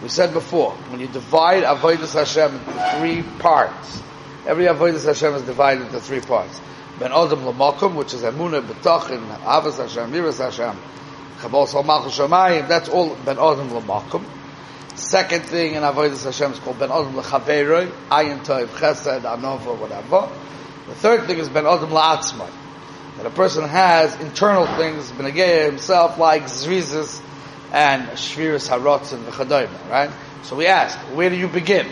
we 0.03 0.09
said 0.09 0.33
before, 0.33 0.73
when 0.91 1.01
you 1.01 1.09
divide 1.09 1.65
avodas 1.65 2.15
Hashem 2.15 2.55
into 2.55 2.99
three 2.99 3.23
parts, 3.41 4.03
every 4.47 4.67
avodas 4.67 5.07
Hashem 5.07 5.35
is 5.35 5.43
divided 5.43 5.87
into 5.87 6.01
three 6.01 6.21
parts. 6.21 6.61
Ben 6.99 7.11
adam 7.11 7.41
lemakom, 7.41 7.95
which 7.95 8.13
is 8.13 8.23
emunah 8.23 8.63
betachin, 8.63 9.27
avas 9.39 9.79
Hashem, 9.79 10.13
miras 10.13 10.39
Hashem, 10.39 10.77
kabal 11.39 11.67
salmachus 11.67 12.19
shemayim. 12.19 12.69
That's 12.69 12.89
all 12.89 13.17
ben 13.25 13.39
adam 13.39 13.71
lemakom. 13.71 14.25
Second 14.95 15.45
thing 15.45 15.75
in 15.75 15.83
avodas 15.83 16.25
Hashem 16.25 16.53
is 16.53 16.59
called 16.59 16.79
ben 16.79 16.91
adam 16.91 17.15
lechaveroi, 17.15 17.91
ayin 18.11 18.45
toiv, 18.45 18.67
chesed, 18.67 19.23
anova, 19.23 19.79
whatever. 19.79 20.29
The 20.87 20.95
third 20.95 21.27
thing 21.27 21.39
is 21.39 21.49
ben 21.49 21.67
adam 21.67 21.91
la'atzmai. 21.91 22.51
That 23.19 23.27
a 23.27 23.31
person 23.31 23.69
has 23.69 24.19
internal 24.21 24.67
things, 24.77 25.11
benegei 25.11 25.67
himself, 25.67 26.19
like 26.19 26.45
zrizis 26.45 27.21
and 27.73 28.09
shviris 28.11 28.69
harotz 28.69 29.13
and 29.13 29.25
v'chadoyim, 29.27 29.91
right? 29.91 30.11
So 30.45 30.57
we 30.57 30.67
ask, 30.67 30.97
where 31.15 31.29
do 31.29 31.37
you 31.37 31.49
begin? 31.49 31.87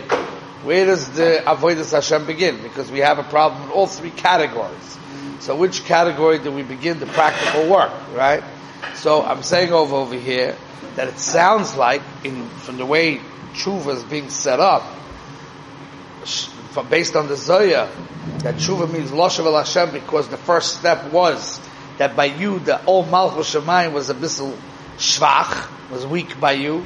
Where 0.63 0.85
does 0.85 1.11
the 1.11 1.43
avodas 1.45 1.91
Hashem 1.91 2.25
begin? 2.25 2.61
Because 2.63 2.89
we 2.89 2.99
have 2.99 3.19
a 3.19 3.23
problem 3.23 3.63
in 3.63 3.69
all 3.69 3.87
three 3.87 4.09
categories. 4.09 4.97
So 5.39 5.55
which 5.55 5.85
category 5.85 6.39
do 6.39 6.51
we 6.51 6.63
begin 6.63 6.99
the 6.99 7.05
practical 7.05 7.69
work, 7.69 7.91
right? 8.13 8.43
So 8.95 9.21
I'm 9.21 9.43
saying 9.43 9.71
over 9.71 9.95
over 9.95 10.15
here 10.15 10.55
that 10.95 11.07
it 11.09 11.19
sounds 11.19 11.75
like, 11.75 12.01
in 12.23 12.47
from 12.49 12.77
the 12.77 12.85
way 12.85 13.19
tshuva 13.53 13.95
is 13.95 14.03
being 14.03 14.29
set 14.29 14.59
up, 14.59 14.83
based 16.83 17.15
on 17.15 17.27
the 17.27 17.35
Zoya, 17.35 17.89
that 18.39 18.55
tshuva 18.55 18.91
means 18.91 19.11
Loshav 19.11 19.45
El 19.45 19.57
Hashem 19.57 19.91
because 19.91 20.27
the 20.27 20.37
first 20.37 20.77
step 20.77 21.11
was 21.11 21.59
that 21.97 22.15
by 22.15 22.25
you 22.25 22.59
the 22.59 22.83
old 22.85 23.09
Malchus 23.09 23.53
Shemayim 23.53 23.93
was 23.93 24.09
a 24.09 24.13
bissel 24.13 24.55
shvach, 24.97 25.69
was 25.91 26.05
weak 26.05 26.39
by 26.39 26.53
you. 26.53 26.83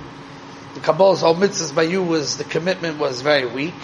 The 0.74 0.80
Kabbalah's 0.80 1.24
all 1.24 1.36
mitzvahs 1.36 1.76
by 1.76 1.84
you 1.84 2.02
was, 2.04 2.38
the 2.38 2.44
commitment 2.44 2.98
was 2.98 3.22
very 3.22 3.46
weak. 3.46 3.76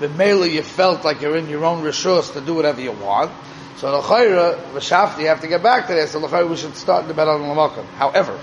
But 0.00 0.12
mainly 0.12 0.54
you 0.54 0.62
felt 0.62 1.04
like 1.04 1.20
you're 1.20 1.36
in 1.36 1.48
your 1.48 1.64
own 1.64 1.84
rishos 1.84 2.32
to 2.32 2.40
do 2.40 2.54
whatever 2.54 2.80
you 2.80 2.92
want. 2.92 3.30
So 3.76 3.90
the 3.90 3.98
l'chayra, 3.98 4.56
v'shafti, 4.72 5.20
you 5.20 5.26
have 5.28 5.40
to 5.42 5.48
get 5.48 5.62
back 5.62 5.86
to 5.86 5.94
this. 5.94 6.10
So 6.10 6.18
l'chayra, 6.18 6.48
we 6.48 6.56
should 6.56 6.76
start 6.76 7.06
the 7.06 7.14
Bedan 7.14 7.40
Lamakim. 7.40 7.84
However, 7.94 8.38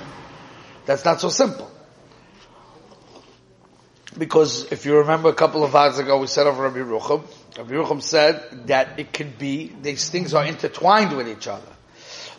that's 0.85 1.03
not 1.03 1.19
so 1.19 1.29
simple. 1.29 1.69
Because 4.17 4.71
if 4.71 4.85
you 4.85 4.97
remember 4.97 5.29
a 5.29 5.33
couple 5.33 5.63
of 5.63 5.73
hours 5.73 5.97
ago, 5.97 6.19
we 6.19 6.27
said 6.27 6.45
over 6.45 6.63
Rabbi 6.63 6.79
Rucham, 6.79 7.23
Rabbi 7.57 7.71
Rucham 7.71 8.01
said 8.01 8.67
that 8.67 8.99
it 8.99 9.13
could 9.13 9.37
be, 9.37 9.71
these 9.81 10.09
things 10.09 10.33
are 10.33 10.45
intertwined 10.45 11.15
with 11.15 11.29
each 11.29 11.47
other. 11.47 11.71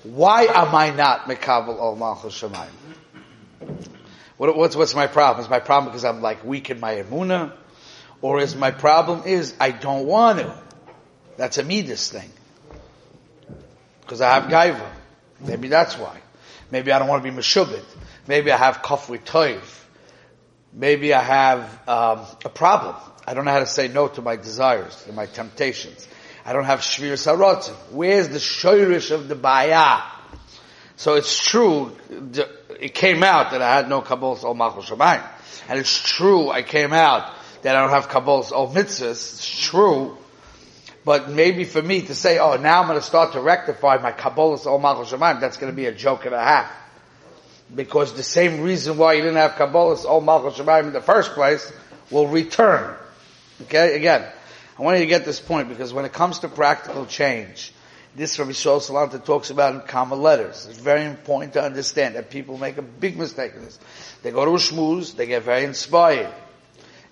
Why 0.02 0.44
am 0.44 0.74
I 0.74 0.90
not 0.90 1.22
Mekabel 1.22 1.78
al 1.78 1.96
Malchus 1.96 2.40
Shemayim? 2.40 2.68
What, 4.36 4.56
what's, 4.56 4.76
what's 4.76 4.94
my 4.94 5.06
problem? 5.06 5.44
Is 5.44 5.48
my 5.48 5.60
problem 5.60 5.92
because 5.92 6.04
I'm 6.04 6.20
like 6.20 6.44
weak 6.44 6.68
in 6.70 6.80
my 6.80 6.94
emuna? 6.96 7.52
Or 8.20 8.40
is 8.40 8.54
my 8.54 8.70
problem 8.70 9.22
is 9.24 9.54
I 9.58 9.70
don't 9.70 10.06
want 10.06 10.40
to? 10.40 10.54
That's 11.36 11.58
a 11.58 11.64
midas 11.64 12.10
thing. 12.10 12.30
Because 14.00 14.20
I 14.20 14.34
have 14.34 14.50
gaiva. 14.50 14.88
Maybe 15.40 15.68
that's 15.68 15.96
why. 15.96 16.20
Maybe 16.70 16.92
I 16.92 16.98
don't 16.98 17.08
want 17.08 17.24
to 17.24 17.30
be 17.30 17.36
meshubit. 17.36 17.84
Maybe 18.26 18.50
I 18.52 18.56
have 18.56 18.82
kafri 18.82 19.20
toiv. 19.20 19.81
Maybe 20.72 21.12
I 21.12 21.22
have 21.22 21.88
um, 21.88 22.26
a 22.44 22.48
problem. 22.48 22.96
I 23.26 23.34
don't 23.34 23.44
know 23.44 23.50
how 23.50 23.60
to 23.60 23.66
say 23.66 23.88
no 23.88 24.08
to 24.08 24.22
my 24.22 24.36
desires, 24.36 25.04
to 25.04 25.12
my 25.12 25.26
temptations. 25.26 26.08
I 26.44 26.52
don't 26.52 26.64
have 26.64 26.80
shvir. 26.80 27.92
Where's 27.92 28.28
the 28.28 28.38
shoyrish 28.38 29.10
of 29.10 29.28
the 29.28 29.34
bayah? 29.34 30.02
So 30.96 31.14
it's 31.14 31.42
true, 31.42 31.92
it 32.80 32.94
came 32.94 33.22
out 33.22 33.50
that 33.52 33.60
I 33.60 33.74
had 33.74 33.88
no 33.88 34.00
kabbalah 34.00 34.54
malchus 34.54 34.88
shemayim. 34.88 35.24
And 35.68 35.78
it's 35.78 36.00
true, 36.00 36.50
I 36.50 36.62
came 36.62 36.92
out 36.92 37.32
that 37.62 37.76
I 37.76 37.80
don't 37.80 37.90
have 37.90 38.08
kabbalah 38.08 38.52
ol 38.52 38.72
mitzvahs. 38.72 39.10
It's 39.10 39.60
true. 39.60 40.16
But 41.04 41.28
maybe 41.28 41.64
for 41.64 41.82
me 41.82 42.02
to 42.02 42.14
say, 42.14 42.38
oh, 42.38 42.56
now 42.56 42.80
I'm 42.80 42.88
going 42.88 42.98
to 42.98 43.04
start 43.04 43.32
to 43.32 43.40
rectify 43.40 43.98
my 43.98 44.12
kabbalah 44.12 44.78
malchus 44.78 45.12
shemayim, 45.12 45.40
that's 45.40 45.56
going 45.56 45.72
to 45.72 45.76
be 45.76 45.86
a 45.86 45.92
joke 45.92 46.24
and 46.24 46.34
a 46.34 46.42
half. 46.42 46.70
Because 47.74 48.14
the 48.14 48.22
same 48.22 48.60
reason 48.60 48.98
why 48.98 49.14
you 49.14 49.22
didn't 49.22 49.36
have 49.36 49.56
kabbalah 49.56 49.96
ol 50.06 50.20
malchus 50.20 50.58
shemayim 50.58 50.88
in 50.88 50.92
the 50.92 51.00
first 51.00 51.32
place 51.32 51.72
will 52.10 52.28
return. 52.28 52.94
Okay, 53.62 53.96
again, 53.96 54.26
I 54.78 54.82
want 54.82 54.98
you 54.98 55.04
to 55.04 55.08
get 55.08 55.24
this 55.24 55.40
point 55.40 55.68
because 55.68 55.92
when 55.92 56.04
it 56.04 56.12
comes 56.12 56.40
to 56.40 56.48
practical 56.48 57.06
change, 57.06 57.72
this 58.14 58.38
Rabbi 58.38 58.50
Shaul 58.50 58.80
Salanter 58.80 59.24
talks 59.24 59.50
about 59.50 59.74
in 59.74 59.80
common 59.82 60.20
letters. 60.20 60.66
It's 60.68 60.78
very 60.78 61.04
important 61.04 61.54
to 61.54 61.62
understand 61.62 62.16
that 62.16 62.30
people 62.30 62.58
make 62.58 62.76
a 62.76 62.82
big 62.82 63.16
mistake 63.16 63.52
in 63.54 63.64
this. 63.64 63.78
They 64.22 64.30
go 64.30 64.44
to 64.44 64.50
a 64.50 64.56
shmooze, 64.56 65.16
they 65.16 65.26
get 65.26 65.44
very 65.44 65.64
inspired, 65.64 66.32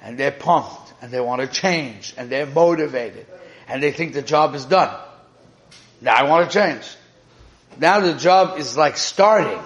and 0.02 0.18
they're 0.18 0.30
pumped, 0.30 0.92
and 1.00 1.10
they 1.10 1.20
want 1.20 1.40
to 1.40 1.46
change, 1.46 2.14
and 2.18 2.28
they're 2.28 2.46
motivated, 2.46 3.26
and 3.66 3.82
they 3.82 3.92
think 3.92 4.12
the 4.12 4.22
job 4.22 4.54
is 4.54 4.66
done. 4.66 4.94
Now 6.02 6.14
I 6.14 6.24
want 6.24 6.50
to 6.50 6.58
change. 6.58 6.84
Now 7.78 8.00
the 8.00 8.14
job 8.14 8.58
is 8.58 8.76
like 8.76 8.96
starting 8.96 9.62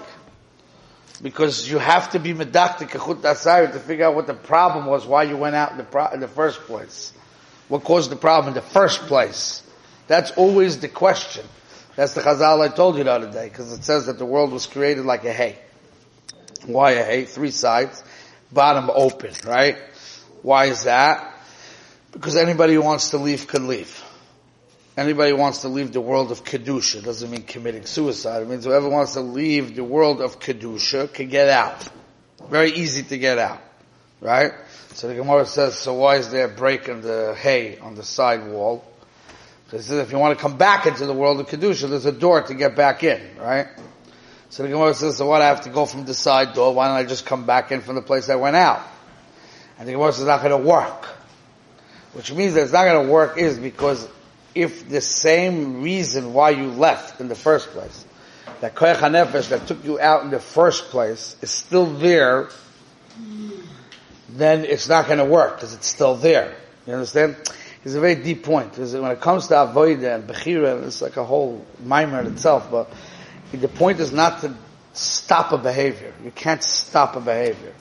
because 1.23 1.71
you 1.71 1.79
have 1.79 2.11
to 2.11 2.19
be 2.19 2.35
medactic 2.35 2.91
to 2.91 3.79
figure 3.79 4.07
out 4.07 4.15
what 4.15 4.27
the 4.27 4.35
problem 4.35 4.87
was, 4.87 5.07
why 5.07 5.23
you 5.23 5.37
went 5.37 5.55
out 5.55 5.73
in 5.73 5.79
the, 5.79 5.85
pro- 5.85 6.09
in 6.09 6.21
the 6.21 6.29
first 6.29 6.61
place. 6.61 7.13
What 7.69 7.85
caused 7.85 8.11
the 8.11 8.17
problem 8.17 8.49
in 8.49 8.55
the 8.55 8.69
first 8.69 9.03
place? 9.03 9.63
That's 10.07 10.33
always 10.33 10.81
the 10.81 10.89
question. 10.89 11.45
That's 11.97 12.15
the 12.15 12.21
chazal 12.21 12.61
I 12.61 12.75
told 12.75 12.99
you 12.99 13.05
the 13.05 13.13
other 13.13 13.31
day, 13.31 13.49
because 13.49 13.73
it 13.73 13.85
says 13.85 14.07
that 14.07 14.19
the 14.19 14.27
world 14.27 14.53
was 14.53 14.67
created 14.67 15.05
like 15.05 15.25
a 15.25 15.33
hay. 15.33 15.59
Why 16.67 16.93
a 16.93 17.05
hay? 17.05 17.25
Three 17.25 17.53
sides, 17.53 18.03
bottom 18.53 18.91
open, 18.93 19.33
right? 19.47 19.79
Why 20.43 20.67
is 20.67 20.85
that? 20.85 21.39
Because 22.13 22.37
anybody 22.37 22.75
who 22.75 22.83
wants 22.83 23.11
to 23.11 23.19
leave 23.19 23.47
can 23.47 23.67
leave. 23.67 24.04
Anybody 24.97 25.33
wants 25.33 25.63
to 25.63 25.69
leave 25.69 25.93
the 25.93 26.01
world 26.01 26.31
of 26.31 26.45
Kedusha 26.45 27.03
doesn't 27.03 27.29
mean 27.29 27.43
committing 27.43 27.85
suicide. 27.85 28.43
It 28.43 28.49
means 28.49 28.65
whoever 28.65 28.89
wants 28.89 29.15
to 29.15 29.21
leave 29.21 29.75
the 29.75 29.83
world 29.83 30.21
of 30.21 30.39
Kedusha 30.39 31.13
can 31.13 31.29
get 31.29 31.49
out. 31.49 31.89
Very 32.49 32.71
easy 32.71 33.03
to 33.03 33.19
get 33.19 33.39
out. 33.39 33.61
Right? 34.21 34.53
So 34.93 35.09
the 35.09 35.17
Gemara 35.17 35.47
says, 35.47 35.75
so 35.77 35.95
why 35.95 36.17
is 36.17 36.31
there 36.31 36.47
a 36.47 36.49
break 36.49 36.89
in 36.89 37.01
the 37.01 37.35
hay 37.37 37.79
on 37.79 37.97
the 37.97 38.05
side 38.05 38.47
wall? 38.47 38.85
Says 39.71 39.91
if 39.91 40.13
you 40.13 40.19
want 40.19 40.39
to 40.39 40.41
come 40.41 40.57
back 40.57 40.87
into 40.87 41.05
the 41.07 41.13
world 41.13 41.41
of 41.41 41.49
Kedusha, 41.49 41.91
there's 41.91 42.07
a 42.07 42.13
door 42.13 42.43
to 42.43 42.55
get 42.55 42.77
back 42.77 43.03
in, 43.03 43.21
right? 43.39 43.67
So 44.51 44.63
the 44.63 44.69
Gemara 44.69 44.95
says, 44.95 45.17
so 45.17 45.27
what, 45.27 45.43
I 45.43 45.47
have 45.47 45.63
to 45.63 45.71
go 45.71 45.85
from 45.85 46.05
the 46.05 46.15
side 46.15 46.55
door, 46.55 46.73
why 46.73 46.87
don't 46.87 46.97
I 46.97 47.03
just 47.03 47.27
come 47.27 47.45
back 47.45 47.73
in 47.73 47.81
from 47.81 47.97
the 47.97 48.03
place 48.03 48.29
I 48.29 48.37
went 48.37 48.55
out? 48.55 48.81
And 49.79 49.89
the 49.89 49.93
Gemara 49.93 50.13
says, 50.13 50.21
it's 50.21 50.29
not 50.29 50.43
going 50.43 50.63
to 50.63 50.69
work. 50.69 51.07
Which 52.13 52.33
means 52.33 52.55
that 52.55 52.63
it's 52.63 52.73
not 52.73 52.85
going 52.85 53.05
to 53.05 53.13
work 53.13 53.37
is 53.37 53.59
because 53.59 54.09
if 54.55 54.89
the 54.89 55.01
same 55.01 55.83
reason 55.83 56.33
why 56.33 56.51
you 56.51 56.71
left 56.71 57.21
in 57.21 57.29
the 57.29 57.35
first 57.35 57.71
place, 57.71 58.05
that 58.61 58.75
koyach 58.75 58.97
hanefesh 58.97 59.49
that 59.49 59.67
took 59.67 59.85
you 59.85 59.99
out 59.99 60.23
in 60.23 60.31
the 60.31 60.41
first 60.41 60.91
place 60.91 61.37
is 61.43 61.51
still 61.51 61.87
there, 61.87 62.49
then 64.29 64.65
it's 64.65 64.89
not 64.89 65.07
going 65.07 65.19
to 65.19 65.25
work 65.25 65.57
because 65.57 65.75
it's 65.75 65.87
still 65.87 66.15
there. 66.15 66.57
You 66.87 66.95
understand? 66.95 67.37
It's 67.85 67.95
a 67.95 68.01
very 68.01 68.15
deep 68.15 68.45
point 68.45 68.71
because 68.71 68.95
when 68.95 69.11
it 69.11 69.21
comes 69.21 69.49
to 69.49 69.55
avoida 69.55 70.15
and 70.15 70.27
bechira, 70.27 70.87
it's 70.87 71.03
like 71.03 71.17
a 71.17 71.25
whole 71.25 71.65
mimer 71.85 72.21
in 72.21 72.29
itself. 72.29 72.71
But 72.71 72.91
the 73.53 73.69
point 73.69 74.01
is 74.01 74.13
not 74.13 74.41
to 74.41 74.55
stop 74.93 75.53
a 75.53 75.59
behavior. 75.59 76.15
You 76.25 76.31
can't 76.31 76.63
stop 76.63 77.17
a 77.17 77.21
behavior. 77.21 77.75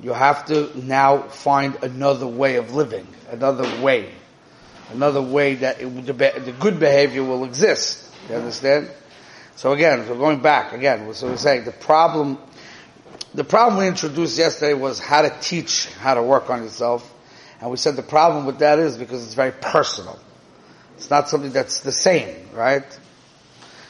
You 0.00 0.12
have 0.12 0.46
to 0.46 0.70
now 0.82 1.22
find 1.22 1.76
another 1.82 2.26
way 2.26 2.56
of 2.56 2.74
living, 2.74 3.06
another 3.30 3.82
way 3.82 4.12
another 4.90 5.22
way 5.22 5.56
that 5.56 5.80
it, 5.80 6.06
the, 6.06 6.12
the, 6.12 6.54
good 6.58 6.78
behavior 6.78 7.24
will 7.24 7.44
exist. 7.44 8.12
You 8.28 8.36
understand? 8.36 8.90
So 9.56 9.72
again, 9.72 10.06
so 10.06 10.16
going 10.16 10.40
back 10.40 10.72
again, 10.72 11.12
so 11.14 11.28
we're 11.28 11.36
saying 11.36 11.64
the 11.64 11.72
problem, 11.72 12.38
the 13.34 13.44
problem 13.44 13.80
we 13.80 13.88
introduced 13.88 14.38
yesterday 14.38 14.74
was 14.74 14.98
how 14.98 15.22
to 15.22 15.34
teach 15.40 15.86
how 15.94 16.14
to 16.14 16.22
work 16.22 16.50
on 16.50 16.62
yourself, 16.62 17.12
and 17.60 17.70
we 17.70 17.76
said 17.76 17.96
the 17.96 18.02
problem 18.02 18.46
with 18.46 18.58
that 18.58 18.78
is 18.78 18.98
because 18.98 19.24
it's 19.24 19.34
very 19.34 19.52
personal. 19.52 20.18
It's 20.96 21.10
not 21.10 21.28
something 21.28 21.52
that's 21.52 21.80
the 21.80 21.92
same, 21.92 22.34
right? 22.54 22.84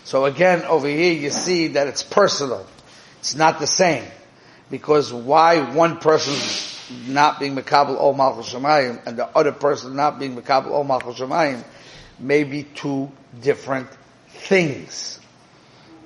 So 0.05 0.25
again, 0.25 0.63
over 0.63 0.87
here 0.87 1.13
you 1.13 1.31
see 1.31 1.69
that 1.69 1.89
it's 1.89 2.03
personal. 2.03 2.65
It's 3.19 3.35
not 3.35 3.59
the 3.59 3.67
same. 3.67 4.05
Because 4.71 5.13
why 5.13 5.73
one 5.73 5.99
person's 5.99 6.77
not 7.07 7.39
being 7.39 7.57
Mekabel 7.57 7.99
Ol 7.99 8.15
Malchus 8.15 8.53
Shemayim 8.53 9.07
and 9.07 9.17
the 9.17 9.27
other 9.37 9.53
person 9.53 9.95
not 9.97 10.19
being 10.19 10.37
Mekabel 10.37 10.69
Ol 10.69 10.85
Malchus 10.85 11.19
Shemayim 11.19 11.65
may 12.19 12.45
be 12.45 12.65
two 12.65 13.11
different 13.41 13.89
things. 14.29 15.21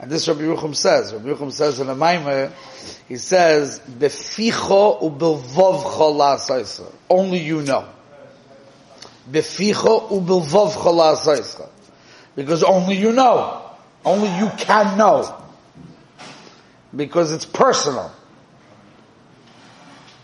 And 0.00 0.10
this 0.10 0.28
Rabbi 0.28 0.40
Yerucham 0.40 0.74
says, 0.74 1.12
Rabbi 1.12 1.28
Yerucham 1.28 1.52
says 1.52 1.78
in 1.78 1.86
the 1.86 1.94
Maimer, 1.94 2.52
he 3.06 3.16
says, 3.16 3.80
Beficho 3.80 5.00
ubelvovcho 5.00 6.14
la'asaisa. 6.14 6.90
Only 7.08 7.38
you 7.38 7.60
know. 7.62 7.86
Beficho 9.30 10.08
ubelvovcho 10.08 10.94
la'asaisa. 10.94 11.68
Because 12.34 12.62
only 12.62 12.96
you 12.96 13.12
know. 13.12 13.62
Only 14.02 14.34
you 14.38 14.50
can 14.56 14.96
know. 14.96 15.36
Because 16.96 17.32
it's 17.32 17.44
personal 17.44 18.10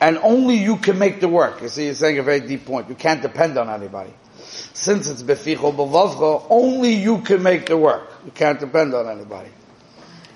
and 0.01 0.19
only 0.19 0.57
you 0.57 0.77
can 0.77 0.99
make 0.99 1.21
the 1.21 1.29
work. 1.29 1.63
You 1.63 1.69
see, 1.69 1.87
you're 1.87 1.95
saying 1.95 2.19
a 2.19 2.23
very 2.23 2.41
deep 2.41 2.67
point. 2.67 2.89
You 2.89 2.95
can't 2.95 3.23
depend 3.23 3.57
on 3.59 3.69
anybody. 3.71 4.13
Since 4.75 5.09
it's 5.09 5.23
beficho 5.23 5.75
b'vavcho, 5.75 6.47
only 6.51 6.95
you 6.95 7.23
can 7.23 7.43
make 7.43 7.67
the 7.67 7.77
work. 7.77 8.11
You 8.25 8.31
can't 8.31 8.61
depend 8.61 8.95
on 8.95 9.09
anybody. 9.09 9.51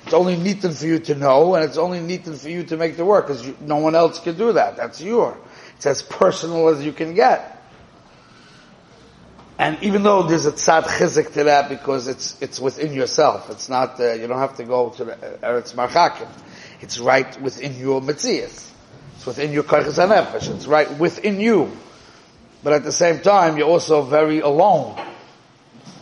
It's 0.05 0.15
only 0.15 0.37
neaten 0.37 0.73
for 0.73 0.87
you 0.87 0.99
to 0.99 1.15
know, 1.15 1.55
and 1.55 1.65
it's 1.65 1.77
only 1.77 2.01
neaten 2.01 2.35
for 2.35 2.49
you 2.49 2.65
to 2.65 2.77
make 2.77 2.97
the 2.97 3.05
work, 3.05 3.27
because 3.27 3.47
no 3.61 3.77
one 3.77 3.95
else 3.95 4.19
can 4.19 4.37
do 4.37 4.53
that. 4.55 4.77
That's 4.77 5.01
your. 5.01 5.37
It's 5.77 5.87
as 5.87 6.03
personal 6.03 6.69
as 6.69 6.85
you 6.85 6.93
can 6.93 7.15
get. 7.15 7.59
And 9.59 9.83
even 9.83 10.03
though 10.03 10.23
there's 10.23 10.47
a 10.47 10.53
tzad 10.53 10.85
chizik 10.85 11.35
to 11.35 11.45
that, 11.45 11.69
because 11.69 12.09
it's 12.09 12.35
it's 12.41 12.59
within 12.59 12.95
yourself. 12.95 13.51
It's 13.51 13.69
not. 13.69 14.01
Uh, 14.01 14.15
you 14.15 14.27
don't 14.27 14.39
have 14.39 14.57
to 14.57 14.65
go 14.65 14.89
to 14.89 15.05
the 15.05 15.13
Eretz 15.13 15.75
Marchakim. 15.75 16.29
It's 16.81 16.99
right 16.99 17.41
within 17.43 17.79
your 17.79 18.01
mitzias. 18.01 18.71
It's 19.21 19.27
within 19.27 19.53
your 19.53 19.65
karchas 19.65 19.99
hanefesh. 19.99 20.49
It's 20.55 20.67
right 20.67 20.99
within 20.99 21.41
you. 21.41 21.71
But 22.65 22.73
at 22.73 22.85
the 22.85 22.93
same 22.93 23.21
time, 23.21 23.59
you're 23.59 23.69
also 23.69 24.01
very 24.01 24.41
alone. 24.41 24.99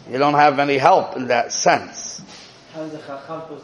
You 0.08 0.18
don't 0.18 0.34
have 0.34 0.60
any 0.60 0.78
help 0.78 1.16
in 1.16 1.26
that 1.26 1.50
sense. 1.50 2.22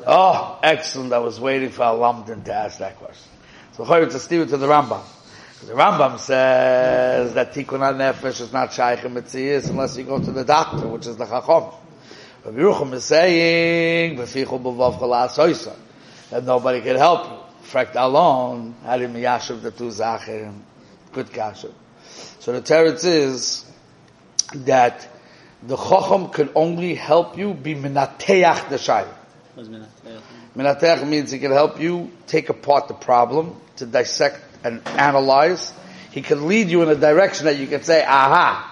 Oh, 0.09 0.59
excellent. 0.61 1.13
I 1.13 1.19
was 1.19 1.39
waiting 1.39 1.69
for 1.71 1.83
Alamdin 1.83 2.45
to 2.47 2.53
ask 2.53 2.81
that 2.81 2.97
question. 2.97 3.31
So 3.75 3.85
it's 3.95 4.17
a 4.17 4.19
steer 4.19 4.45
to 4.45 4.57
the 4.57 4.67
Rambam. 4.67 5.05
The 5.65 5.75
Rambam 5.75 6.19
says 6.19 7.35
that 7.35 7.55
Tikkun 7.55 7.79
HaNefesh 7.79 8.41
is 8.41 8.53
not 8.53 8.73
Shaykh 8.73 8.99
Metzias 9.03 9.71
unless 9.71 9.97
you 9.97 10.03
go 10.03 10.19
to 10.19 10.33
the 10.33 10.45
doctor, 10.45 10.89
which 10.89 11.07
is 11.07 11.17
the 11.17 11.27
Chacham. 11.27 11.71
Rabbi 12.45 12.59
Yerucham 12.59 12.93
is 12.93 13.05
saying, 13.05 14.17
that 14.17 15.77
and 16.33 16.45
nobody 16.45 16.81
can 16.81 16.97
help 16.97 17.31
you. 17.31 17.44
Frekt 17.65 17.97
alone, 17.97 18.75
Harim 18.85 19.15
Yashav 19.15 19.63
the 19.63 19.71
two 19.71 19.89
Zacher, 19.89 20.55
good 21.13 21.33
kasha. 21.33 21.71
So 22.41 22.53
the 22.53 22.61
teretz 22.61 23.05
is 23.05 23.65
that 24.55 25.09
the 25.63 25.77
Chacham 25.77 26.29
can 26.29 26.51
only 26.55 26.95
help 26.95 27.39
you 27.39 27.55
be 27.55 27.75
minateach 27.75 28.69
the 28.69 28.77
shayla. 28.77 29.15
Minateach 30.57 31.07
means 31.07 31.31
he 31.31 31.39
can 31.39 31.53
help 31.53 31.81
you 31.81 32.11
take 32.27 32.51
apart 32.51 32.89
the 32.89 32.95
problem, 32.95 33.57
to 33.77 33.87
dissect 33.87 34.41
and 34.63 34.87
analyze. 34.87 35.73
He 36.11 36.23
can 36.23 36.47
lead 36.47 36.69
you 36.69 36.83
in 36.83 36.89
a 36.89 36.95
direction 36.95 37.47
that 37.47 37.59
you 37.59 37.67
can 37.67 37.83
say, 37.83 38.05
aha. 38.05 38.71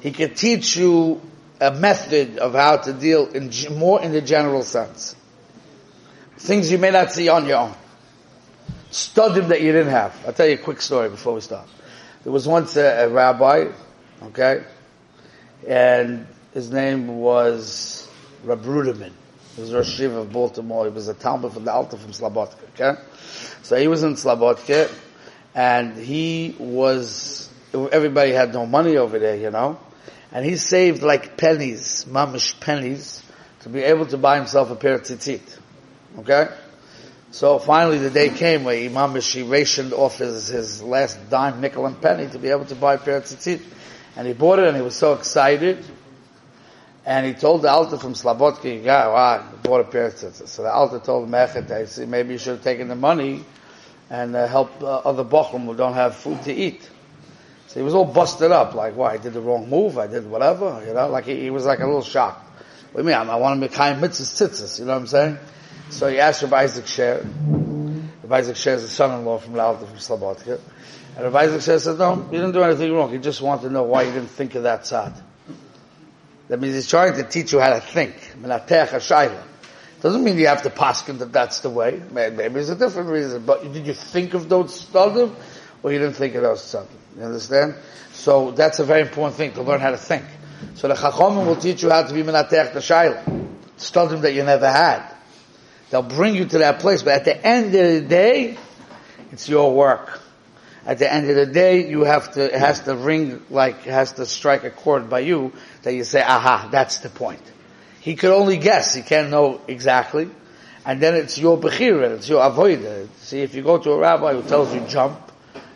He 0.00 0.12
can 0.12 0.34
teach 0.34 0.76
you 0.76 1.20
a 1.60 1.72
method 1.72 2.38
of 2.38 2.54
how 2.54 2.76
to 2.76 2.92
deal 2.92 3.26
in 3.28 3.50
more 3.76 4.00
in 4.00 4.12
the 4.12 4.20
general 4.20 4.62
sense. 4.62 5.16
Things 6.38 6.70
you 6.70 6.78
may 6.78 6.90
not 6.90 7.12
see 7.12 7.28
on 7.28 7.46
your 7.46 7.58
own. 7.58 7.74
Studim 8.90 9.48
that 9.48 9.60
you 9.60 9.72
didn't 9.72 9.90
have. 9.90 10.16
I'll 10.24 10.32
tell 10.32 10.46
you 10.46 10.54
a 10.54 10.58
quick 10.58 10.80
story 10.80 11.08
before 11.08 11.34
we 11.34 11.40
start. 11.40 11.68
There 12.22 12.32
was 12.32 12.46
once 12.46 12.76
a, 12.76 13.04
a 13.04 13.08
rabbi, 13.08 13.70
okay, 14.22 14.62
and 15.66 16.26
his 16.54 16.70
name 16.70 17.08
was 17.18 18.08
Rab 18.44 18.62
Ruderman. 18.62 19.12
He 19.56 19.60
was 19.60 19.72
Rosh 19.72 20.00
of 20.00 20.32
Baltimore. 20.32 20.86
He 20.86 20.92
was 20.92 21.08
a 21.08 21.14
Talmud 21.14 21.52
from 21.52 21.64
the 21.64 21.72
Alta 21.72 21.96
from 21.96 22.12
Slabodka, 22.12 22.62
okay? 22.74 23.00
So 23.62 23.76
he 23.76 23.88
was 23.88 24.04
in 24.04 24.14
Slabodka, 24.14 24.90
and 25.54 25.96
he 25.96 26.54
was, 26.58 27.50
everybody 27.72 28.30
had 28.30 28.54
no 28.54 28.64
money 28.64 28.96
over 28.96 29.18
there, 29.18 29.36
you 29.36 29.50
know? 29.50 29.80
And 30.30 30.44
he 30.44 30.56
saved 30.56 31.02
like 31.02 31.36
pennies, 31.36 32.06
mamish 32.08 32.60
pennies, 32.60 33.24
to 33.60 33.68
be 33.68 33.82
able 33.82 34.06
to 34.06 34.16
buy 34.16 34.36
himself 34.36 34.70
a 34.70 34.76
pair 34.76 34.94
of 34.94 35.02
tzitzit. 35.02 35.58
Okay? 36.18 36.48
So 37.30 37.58
finally 37.58 37.98
the 37.98 38.10
day 38.10 38.30
came 38.30 38.64
where 38.64 38.76
Imam 38.76 39.14
he 39.20 39.42
rationed 39.42 39.92
off 39.92 40.18
his, 40.18 40.48
his 40.48 40.82
last 40.82 41.30
dime, 41.30 41.60
nickel 41.60 41.86
and 41.86 42.00
penny 42.00 42.26
to 42.28 42.38
be 42.38 42.48
able 42.48 42.64
to 42.66 42.74
buy 42.74 42.94
a 42.94 42.98
pair 42.98 43.16
of 43.16 43.24
tzitzit. 43.24 43.60
And 44.16 44.26
he 44.26 44.32
bought 44.32 44.58
it 44.58 44.66
and 44.66 44.76
he 44.76 44.82
was 44.82 44.96
so 44.96 45.12
excited. 45.12 45.84
And 47.04 47.26
he 47.26 47.34
told 47.34 47.62
the 47.62 47.70
Alta 47.70 47.98
from 47.98 48.14
Slabodka, 48.14 48.82
yeah, 48.84 49.42
he 49.50 49.58
bought 49.62 49.80
a 49.80 49.84
pair 49.84 50.06
of 50.06 50.14
tzitzit. 50.14 50.48
So 50.48 50.62
the 50.62 50.72
Alta 50.72 50.98
told 50.98 51.28
Mechet, 51.28 52.08
maybe 52.08 52.32
you 52.32 52.38
should 52.38 52.56
have 52.56 52.64
taken 52.64 52.88
the 52.88 52.96
money 52.96 53.44
and 54.10 54.34
uh, 54.34 54.46
help 54.46 54.82
uh, 54.82 54.98
other 54.98 55.24
Bochum 55.24 55.64
who 55.66 55.76
don't 55.76 55.94
have 55.94 56.16
food 56.16 56.42
to 56.42 56.52
eat. 56.52 56.88
So 57.66 57.80
he 57.80 57.84
was 57.84 57.94
all 57.94 58.06
busted 58.06 58.50
up, 58.50 58.74
like, 58.74 58.96
why, 58.96 59.12
I 59.12 59.16
did 59.18 59.34
the 59.34 59.42
wrong 59.42 59.68
move, 59.68 59.98
I 59.98 60.06
did 60.06 60.28
whatever, 60.28 60.82
you 60.86 60.94
know, 60.94 61.08
like 61.08 61.26
he, 61.26 61.38
he 61.38 61.50
was 61.50 61.66
like 61.66 61.80
a 61.80 61.86
little 61.86 62.02
shocked. 62.02 62.42
What 62.92 63.02
do 63.02 63.08
you 63.08 63.14
mean? 63.14 63.28
I, 63.28 63.32
I 63.32 63.36
want 63.36 63.56
to 63.56 63.60
make 63.60 63.72
kind 63.72 64.02
mitzvahs 64.02 64.48
tzitzis, 64.48 64.78
you 64.78 64.86
know 64.86 64.94
what 64.94 65.00
I'm 65.00 65.06
saying? 65.06 65.38
So 65.90 66.08
he 66.08 66.18
asked 66.18 66.42
Rabbi 66.42 66.62
Isaac 66.62 66.86
Sher. 66.86 67.26
Rabbi 68.22 68.38
Isaac 68.38 68.56
Sher 68.56 68.74
is 68.74 68.82
the 68.82 68.88
son-in-law 68.88 69.38
from 69.38 69.54
Lalta 69.54 69.86
from 69.86 69.96
Slobodka. 69.96 70.60
And 71.16 71.24
Rabbi 71.24 71.44
Isaac 71.44 71.62
Sher 71.62 71.78
said, 71.78 71.98
no, 71.98 72.16
you 72.16 72.38
didn't 72.38 72.52
do 72.52 72.62
anything 72.62 72.92
wrong. 72.92 73.10
He 73.10 73.18
just 73.18 73.40
wanted 73.40 73.62
to 73.62 73.70
know 73.70 73.84
why 73.84 74.02
you 74.02 74.12
didn't 74.12 74.28
think 74.28 74.54
of 74.54 74.64
that 74.64 74.86
side. 74.86 75.14
That 76.48 76.60
means 76.60 76.74
he's 76.74 76.88
trying 76.88 77.14
to 77.14 77.24
teach 77.24 77.52
you 77.52 77.60
how 77.60 77.70
to 77.70 77.80
think. 77.80 78.14
Doesn't 80.00 80.22
mean 80.22 80.38
you 80.38 80.46
have 80.46 80.62
to 80.62 80.70
paskin 80.70 81.18
that 81.18 81.32
that's 81.32 81.60
the 81.60 81.70
way. 81.70 82.00
Maybe 82.12 82.36
there's 82.36 82.70
a 82.70 82.76
different 82.76 83.08
reason. 83.10 83.44
But 83.44 83.72
did 83.72 83.86
you 83.86 83.94
think 83.94 84.34
of 84.34 84.48
those 84.48 84.86
stadim, 84.86 85.34
or 85.82 85.92
you 85.92 85.98
didn't 85.98 86.14
think 86.14 86.34
of 86.36 86.42
those 86.42 86.60
stadim? 86.60 86.86
You 87.16 87.24
understand? 87.24 87.74
So 88.12 88.52
that's 88.52 88.78
a 88.78 88.84
very 88.84 89.00
important 89.00 89.36
thing 89.36 89.52
to 89.54 89.62
learn 89.62 89.80
how 89.80 89.90
to 89.90 89.96
think. 89.96 90.24
So 90.74 90.86
the 90.88 90.94
chachamim 90.94 91.46
will 91.46 91.56
teach 91.56 91.82
you 91.82 91.90
how 91.90 92.02
to 92.04 92.14
be 92.14 92.22
menatech 92.22 92.74
the 92.74 92.80
shayla, 92.80 93.24
stadim 93.76 94.20
that 94.20 94.34
you 94.34 94.44
never 94.44 94.70
had. 94.70 95.14
They'll 95.90 96.02
bring 96.02 96.34
you 96.34 96.44
to 96.44 96.58
that 96.58 96.80
place, 96.80 97.02
but 97.02 97.14
at 97.14 97.24
the 97.24 97.46
end 97.46 97.66
of 97.66 97.72
the 97.72 98.00
day, 98.02 98.58
it's 99.32 99.48
your 99.48 99.74
work. 99.74 100.20
At 100.84 100.98
the 100.98 101.12
end 101.12 101.28
of 101.28 101.36
the 101.36 101.46
day, 101.46 101.88
you 101.88 102.04
have 102.04 102.32
to, 102.34 102.44
it 102.44 102.58
has 102.58 102.80
to 102.80 102.94
ring 102.94 103.42
like, 103.50 103.82
has 103.82 104.12
to 104.12 104.26
strike 104.26 104.64
a 104.64 104.70
chord 104.70 105.10
by 105.10 105.20
you 105.20 105.52
that 105.82 105.94
you 105.94 106.04
say, 106.04 106.22
aha, 106.22 106.68
that's 106.70 106.98
the 106.98 107.08
point. 107.08 107.42
He 108.00 108.16
could 108.16 108.30
only 108.30 108.56
guess, 108.56 108.94
he 108.94 109.02
can't 109.02 109.30
know 109.30 109.60
exactly. 109.68 110.30
And 110.86 111.00
then 111.00 111.14
it's 111.14 111.36
your 111.36 111.58
bechira, 111.58 112.16
it's 112.16 112.28
your 112.28 112.42
avoider. 112.42 113.08
See, 113.18 113.40
if 113.40 113.54
you 113.54 113.62
go 113.62 113.78
to 113.78 113.92
a 113.92 113.98
rabbi 113.98 114.32
who 114.32 114.42
tells 114.42 114.74
you 114.74 114.80
jump, 114.88 115.28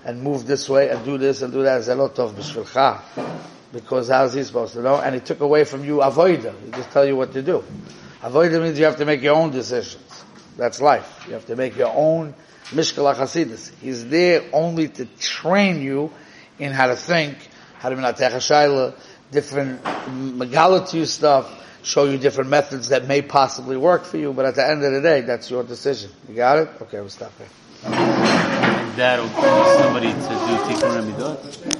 and 0.04 0.22
move 0.22 0.46
this 0.46 0.68
way, 0.68 0.90
and 0.90 1.04
do 1.04 1.18
this, 1.18 1.42
and 1.42 1.52
do 1.52 1.62
that, 1.62 1.82
zelotov 1.82 2.32
b'shvilcha. 2.32 3.00
Because 3.72 4.08
how's 4.08 4.34
he 4.34 4.42
supposed 4.42 4.74
to 4.74 4.82
know? 4.82 4.96
And 4.96 5.14
he 5.14 5.20
took 5.20 5.40
away 5.40 5.64
from 5.64 5.84
you 5.84 5.98
avoider. 5.98 6.54
He 6.64 6.70
just 6.72 6.90
tell 6.90 7.06
you 7.06 7.16
what 7.16 7.32
to 7.32 7.42
do. 7.42 7.64
Avodah 8.22 8.62
means 8.62 8.78
you 8.78 8.84
have 8.84 8.96
to 8.98 9.04
make 9.04 9.20
your 9.20 9.34
own 9.34 9.50
decisions. 9.50 10.24
That's 10.56 10.80
life. 10.80 11.24
You 11.26 11.34
have 11.34 11.46
to 11.46 11.56
make 11.56 11.76
your 11.76 11.92
own 11.92 12.34
Mishkala 12.66 13.14
Hasidus. 13.14 13.72
He's 13.80 14.06
there 14.08 14.44
only 14.52 14.88
to 14.88 15.06
train 15.18 15.82
you 15.82 16.12
in 16.58 16.72
how 16.72 16.86
to 16.86 16.96
think, 16.96 17.36
how 17.78 17.88
to 17.88 17.96
be 17.96 18.02
shaila, 18.02 18.94
different 19.32 19.82
megalatu 19.82 21.04
stuff, 21.06 21.50
show 21.82 22.04
you 22.04 22.16
different 22.16 22.50
methods 22.50 22.90
that 22.90 23.08
may 23.08 23.22
possibly 23.22 23.76
work 23.76 24.04
for 24.04 24.18
you, 24.18 24.32
but 24.32 24.44
at 24.44 24.54
the 24.54 24.66
end 24.66 24.84
of 24.84 24.92
the 24.92 25.00
day, 25.00 25.22
that's 25.22 25.50
your 25.50 25.64
decision. 25.64 26.10
You 26.28 26.36
got 26.36 26.58
it? 26.58 26.68
Okay, 26.82 27.00
we'll 27.00 27.08
stop 27.08 27.32
here. 27.38 27.48
That 27.82 29.18
will 29.18 29.28
somebody 29.82 30.12
to 30.12 30.18
do? 31.18 31.68